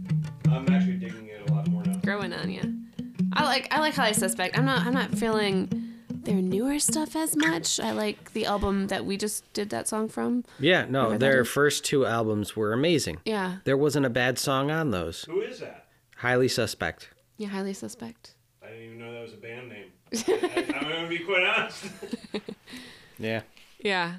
I'm 0.49 0.69
actually 0.73 0.99
digging 0.99 1.29
it 1.29 1.49
a 1.49 1.53
lot 1.53 1.67
more 1.69 1.83
now. 1.85 1.95
growing 2.05 2.33
on 2.33 2.51
you. 2.51 2.80
I 3.33 3.45
like 3.45 3.69
I 3.71 3.81
like 3.81 3.95
Highly 3.95 4.15
Suspect. 4.15 4.59
I'm 4.59 4.65
not 4.65 4.87
I'm 4.87 4.95
not 4.95 5.11
feeling 5.11 5.69
their 6.09 6.35
newer 6.37 6.61
newer 6.71 6.79
stuff 6.79 7.17
as 7.17 7.37
much. 7.37 7.81
I 7.81 7.93
like 7.93 8.33
the 8.33 8.47
album 8.47 8.89
that 8.89 9.05
we 9.05 9.17
just 9.17 9.51
did 9.53 9.71
that 9.71 9.89
song 9.89 10.09
from. 10.09 10.45
Yeah, 10.59 10.87
no, 10.89 11.17
their 11.17 11.45
first 11.45 11.85
two 11.85 12.07
albums 12.07 12.55
were 12.57 12.73
amazing. 12.73 13.19
Yeah. 13.25 13.57
There 13.65 13.77
wasn't 13.77 14.07
a 14.07 14.11
bad 14.11 14.39
song 14.39 14.71
on 14.71 14.91
those. 14.91 15.25
Who 15.25 15.41
is 15.41 15.61
that? 15.61 15.87
Highly 16.17 16.49
suspect. 16.49 17.11
Yeah, 17.39 17.49
highly 17.49 17.73
suspect. 17.73 18.35
I 18.63 18.69
didn't 18.69 18.83
even 18.85 18.99
know 18.99 19.13
that 19.13 19.23
was 19.23 19.33
a 19.33 19.37
band 19.37 19.69
name. 19.69 19.91
I, 20.13 20.65
I'm 20.77 20.91
gonna 20.91 21.09
be 21.09 21.19
quite 21.19 21.45
honest. 21.45 21.85
Yeah. 23.19 23.43
Yeah. 23.81 24.15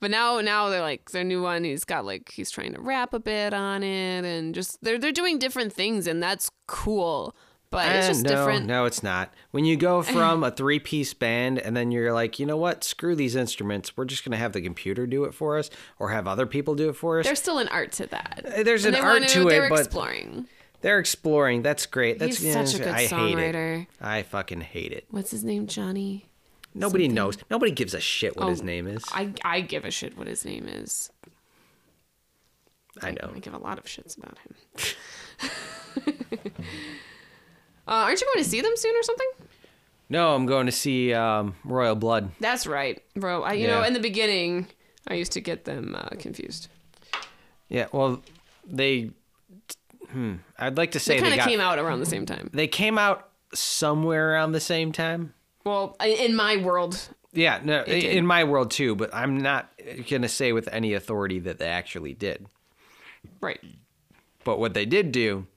But 0.00 0.10
now 0.10 0.40
now 0.40 0.68
they're 0.68 0.80
like 0.80 1.10
their 1.10 1.22
new 1.22 1.42
one, 1.42 1.62
he's 1.62 1.84
got 1.84 2.04
like 2.04 2.32
he's 2.32 2.50
trying 2.50 2.74
to 2.74 2.80
rap 2.80 3.14
a 3.14 3.20
bit 3.20 3.54
on 3.54 3.84
it 3.84 4.24
and 4.24 4.52
just 4.52 4.82
they're 4.82 4.98
they're 4.98 5.12
doing 5.12 5.38
different 5.38 5.72
things 5.72 6.08
and 6.08 6.20
that's 6.20 6.50
cool. 6.66 7.36
But 7.76 7.94
it's 7.94 8.06
Eh, 8.06 8.08
just 8.08 8.24
no, 8.24 8.30
different. 8.30 8.66
No, 8.66 8.84
it's 8.86 9.02
not. 9.02 9.32
When 9.50 9.64
you 9.64 9.76
go 9.76 10.02
from 10.02 10.42
a 10.42 10.50
three 10.50 10.78
piece 10.78 11.12
band 11.14 11.58
and 11.58 11.76
then 11.76 11.90
you're 11.90 12.12
like, 12.12 12.38
you 12.38 12.46
know 12.46 12.56
what, 12.56 12.82
screw 12.84 13.14
these 13.14 13.36
instruments. 13.36 13.96
We're 13.96 14.06
just 14.06 14.24
going 14.24 14.32
to 14.32 14.38
have 14.38 14.52
the 14.52 14.62
computer 14.62 15.06
do 15.06 15.24
it 15.24 15.34
for 15.34 15.58
us 15.58 15.68
or 15.98 16.08
have 16.10 16.26
other 16.26 16.46
people 16.46 16.74
do 16.74 16.88
it 16.88 16.96
for 16.96 17.20
us. 17.20 17.26
There's 17.26 17.38
still 17.38 17.58
an 17.58 17.68
art 17.68 17.92
to 17.92 18.06
that. 18.06 18.42
Uh, 18.46 18.62
There's 18.62 18.84
And 18.86 18.96
an 18.96 19.04
art 19.04 19.28
to 19.28 19.48
it, 19.48 19.68
but 19.68 19.80
exploring. 19.80 20.46
they're 20.80 20.98
exploring. 20.98 21.60
That's 21.62 21.84
great. 21.86 22.18
That's 22.18 22.38
He's 22.38 22.52
such 22.52 22.74
a 22.74 22.78
good 22.78 22.88
I 22.88 23.02
hate 23.06 23.12
it. 23.38 23.54
songwriter. 23.54 23.86
I 24.00 24.22
fucking 24.22 24.62
hate 24.62 24.92
it. 24.92 25.04
What's 25.10 25.30
his 25.30 25.44
name? 25.44 25.66
Johnny. 25.66 26.26
Nobody 26.74 27.04
Something. 27.04 27.14
knows. 27.14 27.38
Nobody 27.50 27.72
gives 27.72 27.92
a 27.94 28.00
shit 28.00 28.36
what 28.36 28.48
his 28.48 28.60
Oh, 28.60 28.64
name 28.64 28.86
is. 28.86 29.04
I 29.12 29.32
I 29.44 29.60
give 29.60 29.84
a 29.84 29.90
shit 29.90 30.16
what 30.16 30.26
his 30.26 30.44
name 30.44 30.66
is. 30.66 31.10
I 33.02 33.10
know. 33.10 33.32
I 33.34 33.38
give 33.40 33.52
a 33.54 33.58
lot 33.58 33.78
of 33.78 33.84
shits 33.84 34.16
about 34.16 34.38
him. 34.38 34.54
uh, 37.88 37.90
aren't 37.90 38.20
you 38.20 38.26
going 38.32 38.42
to 38.44 38.48
see 38.50 38.60
them 38.60 38.72
soon 38.76 38.94
or 38.96 39.02
something? 39.02 39.28
No, 40.08 40.34
I'm 40.34 40.46
going 40.46 40.66
to 40.66 40.72
see 40.72 41.12
um, 41.12 41.54
Royal 41.64 41.96
Blood. 41.96 42.30
That's 42.40 42.66
right, 42.66 43.02
bro. 43.14 43.42
I, 43.42 43.54
you 43.54 43.66
know, 43.66 43.82
in 43.82 43.92
the 43.92 44.00
beginning, 44.00 44.68
I 45.08 45.14
used 45.14 45.32
to 45.32 45.40
get 45.40 45.64
them 45.64 45.96
uh, 45.98 46.10
confused. 46.18 46.68
Yeah, 47.68 47.86
well, 47.92 48.22
they. 48.64 49.10
Hmm. 50.10 50.34
I'd 50.56 50.76
like 50.76 50.92
to 50.92 51.00
say 51.00 51.16
They 51.16 51.22
they, 51.22 51.28
kind 51.30 51.40
of 51.40 51.46
came 51.48 51.60
out 51.60 51.78
around 51.80 51.98
the 51.98 52.06
same 52.06 52.24
time. 52.26 52.50
They 52.52 52.68
came 52.68 52.96
out 52.98 53.28
somewhere 53.52 54.32
around 54.32 54.52
the 54.52 54.60
same 54.60 54.92
time. 54.92 55.34
Well, 55.64 55.96
in 56.00 56.36
my 56.36 56.58
world, 56.58 57.08
Yeah, 57.32 57.58
no, 57.64 57.82
in 57.82 58.24
my 58.24 58.44
world 58.44 58.70
too, 58.70 58.94
but 58.94 59.12
I'm 59.12 59.38
not 59.38 59.68
gonna 60.08 60.28
say 60.28 60.52
with 60.52 60.68
any 60.70 60.94
authority 60.94 61.40
that 61.40 61.58
they 61.58 61.66
actually 61.66 62.14
did. 62.14 62.46
right? 63.40 63.58
But 64.44 64.60
what 64.60 64.74
they 64.74 64.86
did 64.86 65.10
do 65.10 65.48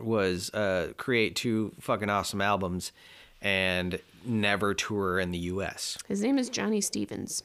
was 0.00 0.52
uh, 0.54 0.92
create 0.96 1.36
two 1.36 1.72
fucking 1.80 2.10
awesome 2.10 2.40
albums 2.40 2.92
and 3.42 3.98
never 4.24 4.74
tour 4.74 5.18
in 5.18 5.30
the 5.30 5.38
U.S. 5.38 5.98
His 6.08 6.22
name 6.22 6.38
is 6.38 6.48
Johnny 6.48 6.80
Stevens. 6.80 7.42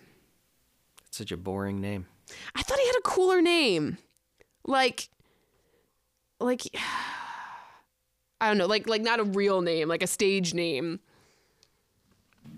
It's 1.08 1.18
such 1.18 1.32
a 1.32 1.38
boring 1.38 1.80
name. 1.82 2.08
I 2.56 2.62
thought 2.62 2.80
he 2.80 2.86
had 2.88 2.96
a 2.96 3.02
cooler 3.02 3.42
name, 3.42 3.98
like, 4.66 5.10
like, 6.40 6.62
I 8.42 8.48
don't 8.48 8.58
know, 8.58 8.66
like 8.68 8.88
like 8.88 9.02
not 9.02 9.20
a 9.20 9.24
real 9.24 9.62
name, 9.62 9.88
like 9.88 10.02
a 10.04 10.08
stage 10.08 10.54
name. 10.54 11.00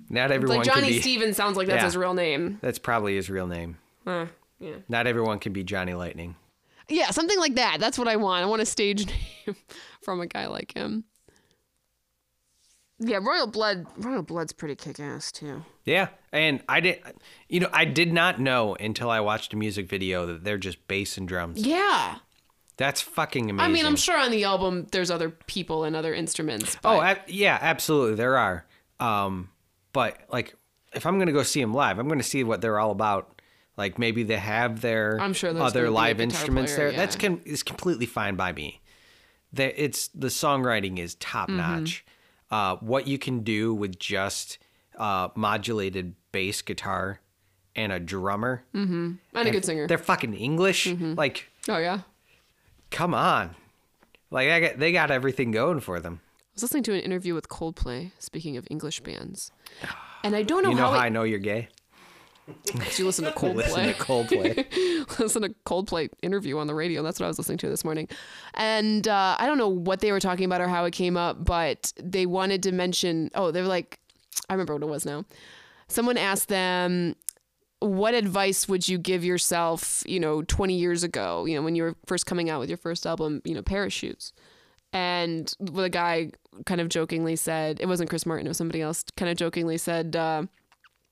Not 0.09 0.31
everyone 0.31 0.57
like 0.59 0.65
Johnny 0.67 0.89
be. 0.89 1.01
Stevens 1.01 1.35
sounds 1.35 1.57
like 1.57 1.67
that's 1.67 1.77
Yeah. 1.81 1.85
his 1.85 1.97
real 1.97 2.13
name. 2.13 2.59
That's 2.61 2.79
probably 2.79 3.15
his 3.15 3.29
real 3.29 3.47
name. 3.47 3.77
Uh, 4.05 4.27
yeah. 4.59 4.75
Not 4.87 5.07
everyone 5.07 5.39
can 5.39 5.51
be 5.53 5.63
Johnny 5.63 5.93
Lightning. 5.93 6.35
Yeah, 6.93 7.09
something 7.11 7.39
like 7.39 7.55
that. 7.55 7.77
That's 7.79 7.97
what 7.97 8.07
I 8.07 8.15
want. 8.17 8.43
I 8.43 8.45
want 8.47 8.61
a 8.61 8.65
stage 8.65 9.05
name 9.47 9.55
from 10.01 10.21
a 10.21 10.27
guy 10.27 10.47
like 10.47 10.73
him. 10.73 11.05
Yeah, 12.99 13.19
Royal 13.21 13.47
Blood. 13.47 13.85
Royal 13.97 14.21
Blood's 14.21 14.53
pretty 14.53 14.75
kick-ass 14.75 15.31
too. 15.31 15.63
Yeah, 15.83 16.09
and 16.31 16.63
I 16.69 16.79
did. 16.79 17.01
You 17.49 17.59
know, 17.61 17.69
I 17.73 17.85
did 17.85 18.13
not 18.13 18.39
know 18.39 18.75
until 18.75 19.09
I 19.09 19.19
watched 19.19 19.53
a 19.53 19.57
music 19.57 19.89
video 19.89 20.25
that 20.27 20.43
they're 20.43 20.57
just 20.57 20.87
bass 20.87 21.17
and 21.17 21.27
drums. 21.27 21.65
Yeah. 21.65 22.17
That's 22.77 23.01
fucking 23.01 23.49
amazing. 23.49 23.69
I 23.69 23.73
mean, 23.73 23.85
I'm 23.85 23.95
sure 23.95 24.17
on 24.17 24.31
the 24.31 24.45
album 24.45 24.87
there's 24.91 25.11
other 25.11 25.29
people 25.29 25.83
and 25.83 25.95
other 25.95 26.13
instruments. 26.13 26.75
Oh, 26.83 26.97
but- 26.99 27.05
ab- 27.05 27.29
yeah, 27.29 27.57
absolutely, 27.61 28.15
there 28.15 28.37
are. 28.37 28.65
Um, 28.99 29.49
but 29.91 30.17
like, 30.31 30.55
if 30.93 31.05
I'm 31.05 31.19
gonna 31.19 31.31
go 31.33 31.43
see 31.43 31.61
them 31.61 31.73
live, 31.73 31.99
I'm 31.99 32.07
gonna 32.07 32.23
see 32.23 32.43
what 32.43 32.61
they're 32.61 32.79
all 32.79 32.91
about. 32.91 33.32
Like 33.77 33.97
maybe 33.97 34.23
they 34.23 34.37
have 34.37 34.81
their 34.81 35.19
I'm 35.19 35.33
sure 35.33 35.49
other 35.49 35.81
gonna 35.81 35.83
be 35.83 35.87
a 35.87 35.91
live 35.91 36.19
instruments 36.21 36.73
player, 36.75 36.89
there. 36.91 36.97
That's 36.97 37.15
yeah. 37.15 37.29
com- 37.29 37.41
is 37.45 37.63
completely 37.63 38.05
fine 38.05 38.35
by 38.35 38.51
me. 38.53 38.81
That 39.53 39.73
it's 39.83 40.07
the 40.09 40.27
songwriting 40.27 40.99
is 40.99 41.15
top 41.15 41.47
Mm-hmm. 41.49 41.57
notch. 41.57 42.05
Uh, 42.51 42.75
what 42.81 43.07
you 43.07 43.17
can 43.17 43.39
do 43.39 43.73
with 43.73 43.97
just 43.97 44.59
uh, 44.99 45.29
modulated 45.35 46.13
bass 46.31 46.61
guitar 46.61 47.19
and 47.75 47.91
a 47.91 47.99
drummer. 47.99 48.63
and 48.73 49.17
a 49.33 49.49
good 49.49 49.65
singer. 49.65 49.87
They're 49.87 49.97
fucking 49.97 50.35
English. 50.35 50.85
Like, 50.87 51.49
Oh 51.67 51.77
yeah. 51.79 52.01
come 52.91 53.15
on. 53.15 53.55
Like 54.29 54.49
I 54.49 54.59
got, 54.59 54.77
they 54.79 54.91
got 54.91 55.09
everything 55.09 55.49
going 55.51 55.79
for 55.79 55.99
them. 55.99 56.21
I 56.23 56.49
was 56.55 56.61
listening 56.63 56.83
to 56.83 56.93
an 56.93 56.99
interview 56.99 57.33
with 57.33 57.49
Coldplay. 57.49 58.11
Speaking 58.19 58.55
of 58.57 58.67
English 58.69 58.99
bands, 58.99 59.51
and 60.23 60.35
I 60.35 60.43
don't 60.43 60.61
know 60.61 60.69
You 60.69 60.75
know 60.75 60.83
how, 60.83 60.91
how 60.91 60.97
it, 60.99 61.05
I 61.05 61.09
know 61.09 61.23
you're 61.23 61.39
gay? 61.39 61.69
Did 62.65 62.99
you 62.99 63.05
listen 63.05 63.25
to 63.25 63.31
Coldplay? 63.39 63.55
Listen 63.55 63.85
to 63.87 63.93
Coldplay. 63.93 65.19
Listen 65.19 65.41
to 65.43 65.49
Coldplay 65.65 66.09
interview 66.21 66.57
on 66.57 66.67
the 66.67 66.75
radio. 66.75 67.01
That's 67.03 67.19
what 67.19 67.25
I 67.25 67.29
was 67.29 67.37
listening 67.37 67.57
to 67.59 67.69
this 67.69 67.85
morning. 67.85 68.07
And 68.55 69.07
uh, 69.07 69.35
I 69.39 69.45
don't 69.45 69.57
know 69.57 69.69
what 69.69 69.99
they 69.99 70.11
were 70.11 70.19
talking 70.19 70.45
about 70.45 70.61
or 70.61 70.67
how 70.67 70.85
it 70.85 70.91
came 70.91 71.15
up, 71.15 71.43
but 71.45 71.93
they 72.01 72.25
wanted 72.25 72.63
to 72.63 72.71
mention. 72.71 73.29
Oh, 73.35 73.51
they 73.51 73.61
were 73.61 73.67
like, 73.67 73.99
I 74.49 74.53
remember 74.53 74.73
what 74.73 74.83
it 74.83 74.87
was 74.87 75.05
now. 75.05 75.25
Someone 75.87 76.17
asked 76.17 76.49
them, 76.49 77.15
"What 77.79 78.13
advice 78.13 78.67
would 78.67 78.87
you 78.87 78.97
give 78.97 79.23
yourself? 79.23 80.03
You 80.05 80.19
know, 80.19 80.41
20 80.41 80.73
years 80.75 81.03
ago. 81.03 81.45
You 81.45 81.55
know, 81.55 81.61
when 81.61 81.75
you 81.75 81.83
were 81.83 81.95
first 82.05 82.25
coming 82.25 82.49
out 82.49 82.59
with 82.59 82.69
your 82.69 82.77
first 82.77 83.05
album. 83.05 83.41
You 83.45 83.53
know, 83.53 83.61
parachutes." 83.61 84.33
And 84.91 85.51
the 85.59 85.89
guy 85.89 86.31
kind 86.65 86.79
of 86.81 86.89
jokingly 86.89 87.35
said, 87.35 87.79
"It 87.79 87.87
wasn't 87.87 88.09
Chris 88.09 88.25
Martin. 88.25 88.47
It 88.47 88.49
was 88.49 88.57
somebody 88.57 88.81
else." 88.81 89.05
Kind 89.15 89.31
of 89.31 89.37
jokingly 89.37 89.77
said. 89.77 90.15
Uh, 90.15 90.43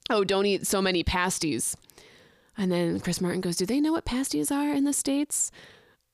oh, 0.09 0.23
don't 0.23 0.45
eat 0.45 0.67
so 0.67 0.81
many 0.81 1.03
pasties. 1.03 1.75
And 2.57 2.71
then 2.71 2.99
Chris 2.99 3.21
Martin 3.21 3.41
goes, 3.41 3.55
do 3.55 3.65
they 3.65 3.79
know 3.79 3.91
what 3.91 4.05
pasties 4.05 4.51
are 4.51 4.69
in 4.73 4.83
the 4.83 4.93
States? 4.93 5.51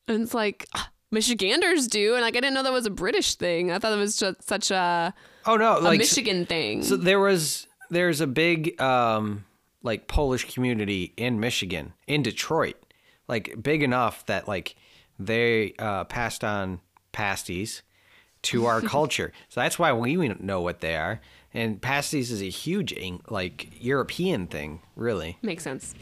And 0.07 0.21
it's 0.21 0.33
like, 0.33 0.67
"Ah, 0.75 0.89
Michiganders 1.11 1.87
do. 1.87 2.13
And 2.13 2.21
like, 2.21 2.35
I 2.35 2.39
didn't 2.41 2.53
know 2.53 2.63
that 2.63 2.71
was 2.71 2.85
a 2.85 2.91
British 2.91 3.35
thing. 3.35 3.71
I 3.71 3.79
thought 3.79 3.93
it 3.93 3.97
was 3.97 4.17
just 4.17 4.43
such 4.43 4.71
a, 4.71 5.13
Oh 5.45 5.55
no, 5.55 5.79
a 5.79 5.81
like 5.81 5.99
Michigan 5.99 6.45
thing. 6.45 6.83
So 6.83 6.97
there 6.97 7.19
was 7.19 7.67
there's 7.89 8.19
a 8.19 8.27
big 8.27 8.79
um 8.81 9.45
like 9.83 10.07
Polish 10.07 10.53
community 10.53 11.13
in 11.15 11.39
Michigan, 11.39 11.93
in 12.07 12.23
Detroit. 12.23 12.75
Like 13.27 13.61
big 13.61 13.83
enough 13.83 14.25
that 14.25 14.47
like 14.47 14.75
they 15.17 15.73
uh 15.79 16.03
passed 16.05 16.43
on 16.43 16.81
pasties 17.13 17.83
to 18.43 18.65
our 18.65 18.81
culture. 18.95 19.31
So 19.49 19.61
that's 19.61 19.79
why 19.79 19.93
we 19.93 20.15
know 20.15 20.61
what 20.61 20.81
they 20.81 20.95
are. 20.95 21.21
And 21.57 21.81
pasties 21.81 22.31
is 22.31 22.41
a 22.41 22.49
huge 22.49 22.93
like 23.29 23.69
European 23.83 24.45
thing, 24.45 24.81
really. 24.95 25.37
Makes 25.41 25.63
sense. 25.63 25.95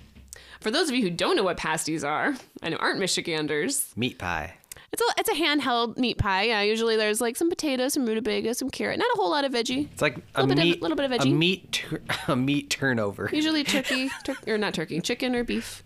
For 0.59 0.69
those 0.69 0.89
of 0.89 0.95
you 0.95 1.01
who 1.01 1.09
don't 1.09 1.37
know 1.37 1.43
what 1.43 1.55
pasties 1.55 2.03
are 2.03 2.35
and 2.61 2.75
aren't 2.77 2.99
Michiganders, 2.99 3.93
Meat 3.95 4.19
pie. 4.19 4.55
it's 4.91 5.01
a 5.01 5.05
it's 5.17 5.29
a 5.29 5.33
handheld 5.33 5.97
meat 5.97 6.17
pie. 6.17 6.43
Yeah, 6.43 6.61
usually 6.61 6.97
there's 6.97 7.21
like 7.21 7.37
some 7.37 7.49
potatoes, 7.49 7.93
some 7.93 8.05
rutabaga, 8.05 8.53
some 8.53 8.69
carrot, 8.69 8.99
not 8.99 9.07
a 9.13 9.17
whole 9.17 9.29
lot 9.29 9.45
of 9.45 9.53
veggie. 9.53 9.89
It's 9.93 10.01
like 10.01 10.17
a 10.35 10.43
Little 10.43 10.55
bit 10.63 10.75
of- 10.75 10.81
little 10.81 10.97
bit 10.97 11.09
of 11.09 11.11
veggie. 11.17 11.31
a 11.31 11.33
meat 11.33 11.71
tur- 11.71 12.01
a 12.27 12.35
meat 12.35 12.69
turnover. 12.69 13.29
Usually 13.31 13.63
turkey, 13.75 14.09
tur- 14.25 14.35
or 14.47 14.57
not 14.57 14.73
turkey, 14.73 14.99
chicken 14.99 15.35
or 15.35 15.45
beef. 15.45 15.83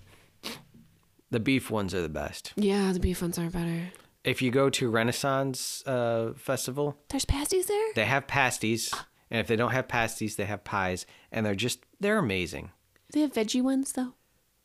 The 1.29 1.39
beef 1.39 1.69
ones 1.69 1.93
are 1.93 2.01
the 2.01 2.09
best. 2.09 2.53
Yeah, 2.55 2.91
the 2.91 2.99
beef 2.99 3.21
ones 3.21 3.37
are 3.37 3.51
better. 3.51 3.91
If 4.23 4.41
you 4.41 4.49
go 4.51 4.69
to 4.71 4.89
Renaissance 4.89 5.83
uh, 5.85 6.33
Festival, 6.35 6.97
There's 7.09 7.23
pasties 7.25 7.67
there. 7.67 7.93
They 7.95 8.05
have 8.05 8.25
pasties, 8.27 8.91
and 9.31 9.39
if 9.39 9.47
they 9.47 9.55
don't 9.55 9.71
have 9.71 9.87
pasties, 9.87 10.35
they 10.35 10.45
have 10.45 10.63
pies, 10.63 11.05
and 11.31 11.45
they're 11.45 11.55
just 11.55 11.85
they're 11.99 12.17
amazing. 12.19 12.71
They 13.11 13.21
have 13.21 13.33
veggie 13.33 13.61
ones 13.61 13.93
though. 13.93 14.13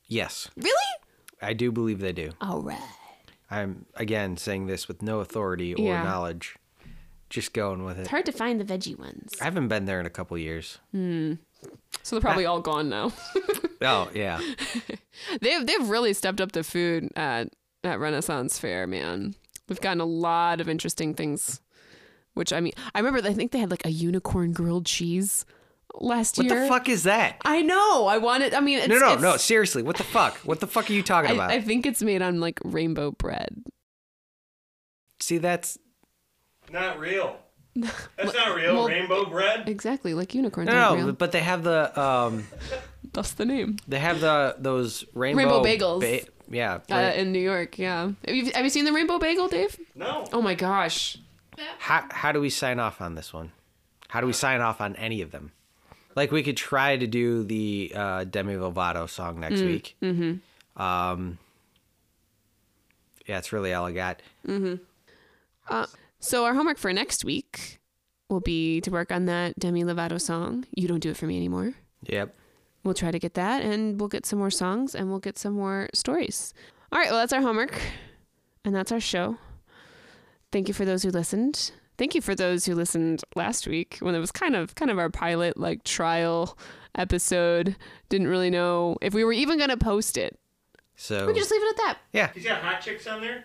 Yes, 0.06 0.50
Really? 0.56 0.72
I 1.42 1.52
do 1.52 1.70
believe 1.72 1.98
they 2.00 2.12
do. 2.12 2.30
All 2.40 2.60
right. 2.62 2.78
I'm 3.50 3.86
again 3.96 4.36
saying 4.36 4.66
this 4.66 4.88
with 4.88 5.02
no 5.02 5.20
authority 5.20 5.74
or 5.74 5.82
Yeah. 5.84 6.02
knowledge, 6.02 6.56
just 7.30 7.52
going 7.52 7.84
with 7.84 7.98
it. 7.98 8.02
It's 8.02 8.10
hard 8.10 8.26
to 8.26 8.32
find 8.32 8.60
the 8.60 8.64
veggie 8.64 8.98
ones. 8.98 9.32
I 9.40 9.44
haven't 9.44 9.68
been 9.68 9.84
there 9.86 10.00
in 10.00 10.06
a 10.06 10.10
couple 10.10 10.36
years. 10.38 10.78
Hmm. 10.92 11.34
So 12.02 12.16
they're 12.16 12.20
probably 12.20 12.46
all 12.46 12.60
gone 12.60 12.88
now. 12.88 13.12
Oh 13.82 14.08
yeah, 14.14 14.40
they've 15.42 15.66
they've 15.66 15.88
really 15.90 16.14
stepped 16.14 16.40
up 16.40 16.52
the 16.52 16.64
food 16.64 17.10
at 17.16 17.48
at 17.82 17.98
Renaissance 18.00 18.58
Fair, 18.58 18.86
man. 18.86 19.34
We've 19.68 19.80
gotten 19.80 20.00
a 20.00 20.06
lot 20.06 20.60
of 20.62 20.68
interesting 20.70 21.12
things. 21.14 21.60
Which 22.34 22.52
I 22.52 22.60
mean, 22.60 22.72
I 22.94 22.98
remember 23.00 23.26
I 23.28 23.32
think 23.32 23.52
they 23.52 23.58
had 23.58 23.70
like 23.70 23.86
a 23.86 23.90
unicorn 23.90 24.52
grilled 24.52 24.86
cheese 24.86 25.44
last 26.00 26.36
what 26.36 26.46
year. 26.46 26.54
What 26.56 26.62
the 26.62 26.68
fuck 26.68 26.88
is 26.88 27.04
that? 27.04 27.36
I 27.44 27.62
know. 27.62 28.06
I 28.06 28.18
wanted. 28.18 28.54
I 28.54 28.60
mean, 28.60 28.78
it's, 28.80 28.88
No, 28.88 28.98
no, 28.98 29.06
it's- 29.06 29.22
no. 29.22 29.36
Seriously, 29.36 29.82
what 29.82 29.96
the 29.96 30.04
fuck? 30.04 30.36
What 30.38 30.60
the 30.60 30.66
fuck 30.66 30.90
are 30.90 30.92
you 30.92 31.02
talking 31.02 31.30
about? 31.34 31.50
I, 31.50 31.54
I 31.54 31.60
think 31.60 31.86
it's 31.86 32.02
made 32.02 32.22
on 32.22 32.40
like 32.40 32.58
rainbow 32.64 33.12
bread. 33.12 33.62
See, 35.20 35.38
that's 35.38 35.78
Not 36.72 36.98
real. 36.98 37.36
That's 38.16 38.32
not 38.34 38.54
real. 38.54 38.74
well- 38.74 38.88
Rainbow 38.88 39.24
bread. 39.26 39.68
Exactly, 39.68 40.14
like 40.14 40.32
unicorns 40.32 40.68
No, 40.68 40.94
no, 40.94 41.04
real. 41.06 41.12
but 41.12 41.32
they 41.32 41.40
have 41.40 41.64
the 41.64 42.00
um, 42.00 42.46
That's 43.12 43.32
the 43.32 43.44
name. 43.44 43.78
they 43.88 43.98
have 43.98 44.20
the 44.20 44.54
those 44.60 45.04
rainbow, 45.12 45.60
Rainbow 45.62 45.64
bagels. 45.64 46.00
ba- 46.00 46.28
yeah. 46.56 46.78
Uh, 46.88 47.12
in 47.16 47.32
New 47.32 47.40
York, 47.40 47.76
yeah. 47.78 48.10
Have 48.26 48.34
you, 48.36 48.52
have 48.54 48.62
you 48.64 48.70
seen 48.70 48.84
the 48.84 48.92
rainbow 48.92 49.18
bagel, 49.18 49.48
Dave? 49.48 49.76
No. 49.96 50.24
Oh 50.32 50.40
my 50.40 50.54
gosh. 50.54 51.18
How 51.78 52.06
how 52.10 52.32
do 52.32 52.40
we 52.40 52.50
sign 52.50 52.78
off 52.78 53.00
on 53.00 53.14
this 53.14 53.32
one? 53.32 53.52
How 54.08 54.20
do 54.20 54.26
we 54.26 54.32
sign 54.32 54.60
off 54.60 54.80
on 54.80 54.96
any 54.96 55.22
of 55.22 55.30
them? 55.30 55.52
Like 56.16 56.30
we 56.30 56.42
could 56.42 56.56
try 56.56 56.96
to 56.96 57.06
do 57.06 57.42
the 57.42 57.92
uh, 57.94 58.24
Demi 58.24 58.54
Lovato 58.54 59.08
song 59.08 59.40
next 59.40 59.60
week. 59.60 59.96
Mm-hmm. 60.00 60.82
Um, 60.82 61.38
yeah, 63.26 63.38
it's 63.38 63.52
really 63.52 63.72
all 63.74 63.86
I 63.86 63.92
got. 63.92 64.22
mm-hmm 64.46 64.74
So 66.20 66.44
our 66.44 66.54
homework 66.54 66.78
for 66.78 66.92
next 66.92 67.24
week 67.24 67.80
will 68.28 68.40
be 68.40 68.80
to 68.82 68.90
work 68.90 69.12
on 69.12 69.26
that 69.26 69.58
Demi 69.58 69.84
Lovato 69.84 70.20
song. 70.20 70.64
You 70.74 70.88
don't 70.88 71.00
do 71.00 71.10
it 71.10 71.16
for 71.16 71.26
me 71.26 71.36
anymore. 71.36 71.74
Yep. 72.04 72.34
We'll 72.82 72.94
try 72.94 73.10
to 73.10 73.18
get 73.18 73.34
that, 73.34 73.62
and 73.62 73.98
we'll 73.98 74.08
get 74.08 74.26
some 74.26 74.38
more 74.38 74.50
songs, 74.50 74.94
and 74.94 75.08
we'll 75.08 75.18
get 75.18 75.38
some 75.38 75.54
more 75.54 75.88
stories. 75.94 76.52
All 76.92 76.98
right. 76.98 77.10
Well, 77.10 77.18
that's 77.18 77.32
our 77.32 77.40
homework, 77.40 77.80
and 78.64 78.74
that's 78.74 78.92
our 78.92 79.00
show. 79.00 79.38
Thank 80.54 80.68
you 80.68 80.74
for 80.74 80.84
those 80.84 81.02
who 81.02 81.10
listened. 81.10 81.72
Thank 81.98 82.14
you 82.14 82.20
for 82.20 82.36
those 82.36 82.64
who 82.64 82.76
listened 82.76 83.24
last 83.34 83.66
week 83.66 83.96
when 83.98 84.14
it 84.14 84.20
was 84.20 84.30
kind 84.30 84.54
of 84.54 84.76
kind 84.76 84.88
of 84.88 85.00
our 85.00 85.10
pilot 85.10 85.56
like 85.56 85.82
trial 85.82 86.56
episode. 86.94 87.74
Didn't 88.08 88.28
really 88.28 88.50
know 88.50 88.96
if 89.02 89.14
we 89.14 89.24
were 89.24 89.32
even 89.32 89.58
gonna 89.58 89.76
post 89.76 90.16
it. 90.16 90.38
So 90.94 91.26
We 91.26 91.32
could 91.32 91.40
just 91.40 91.50
leave 91.50 91.60
it 91.60 91.70
at 91.70 91.76
that. 91.78 91.98
yeah, 92.12 92.30
He's 92.32 92.44
got 92.44 92.62
hot 92.62 92.80
chicks 92.80 93.08
on 93.08 93.20
there. 93.20 93.42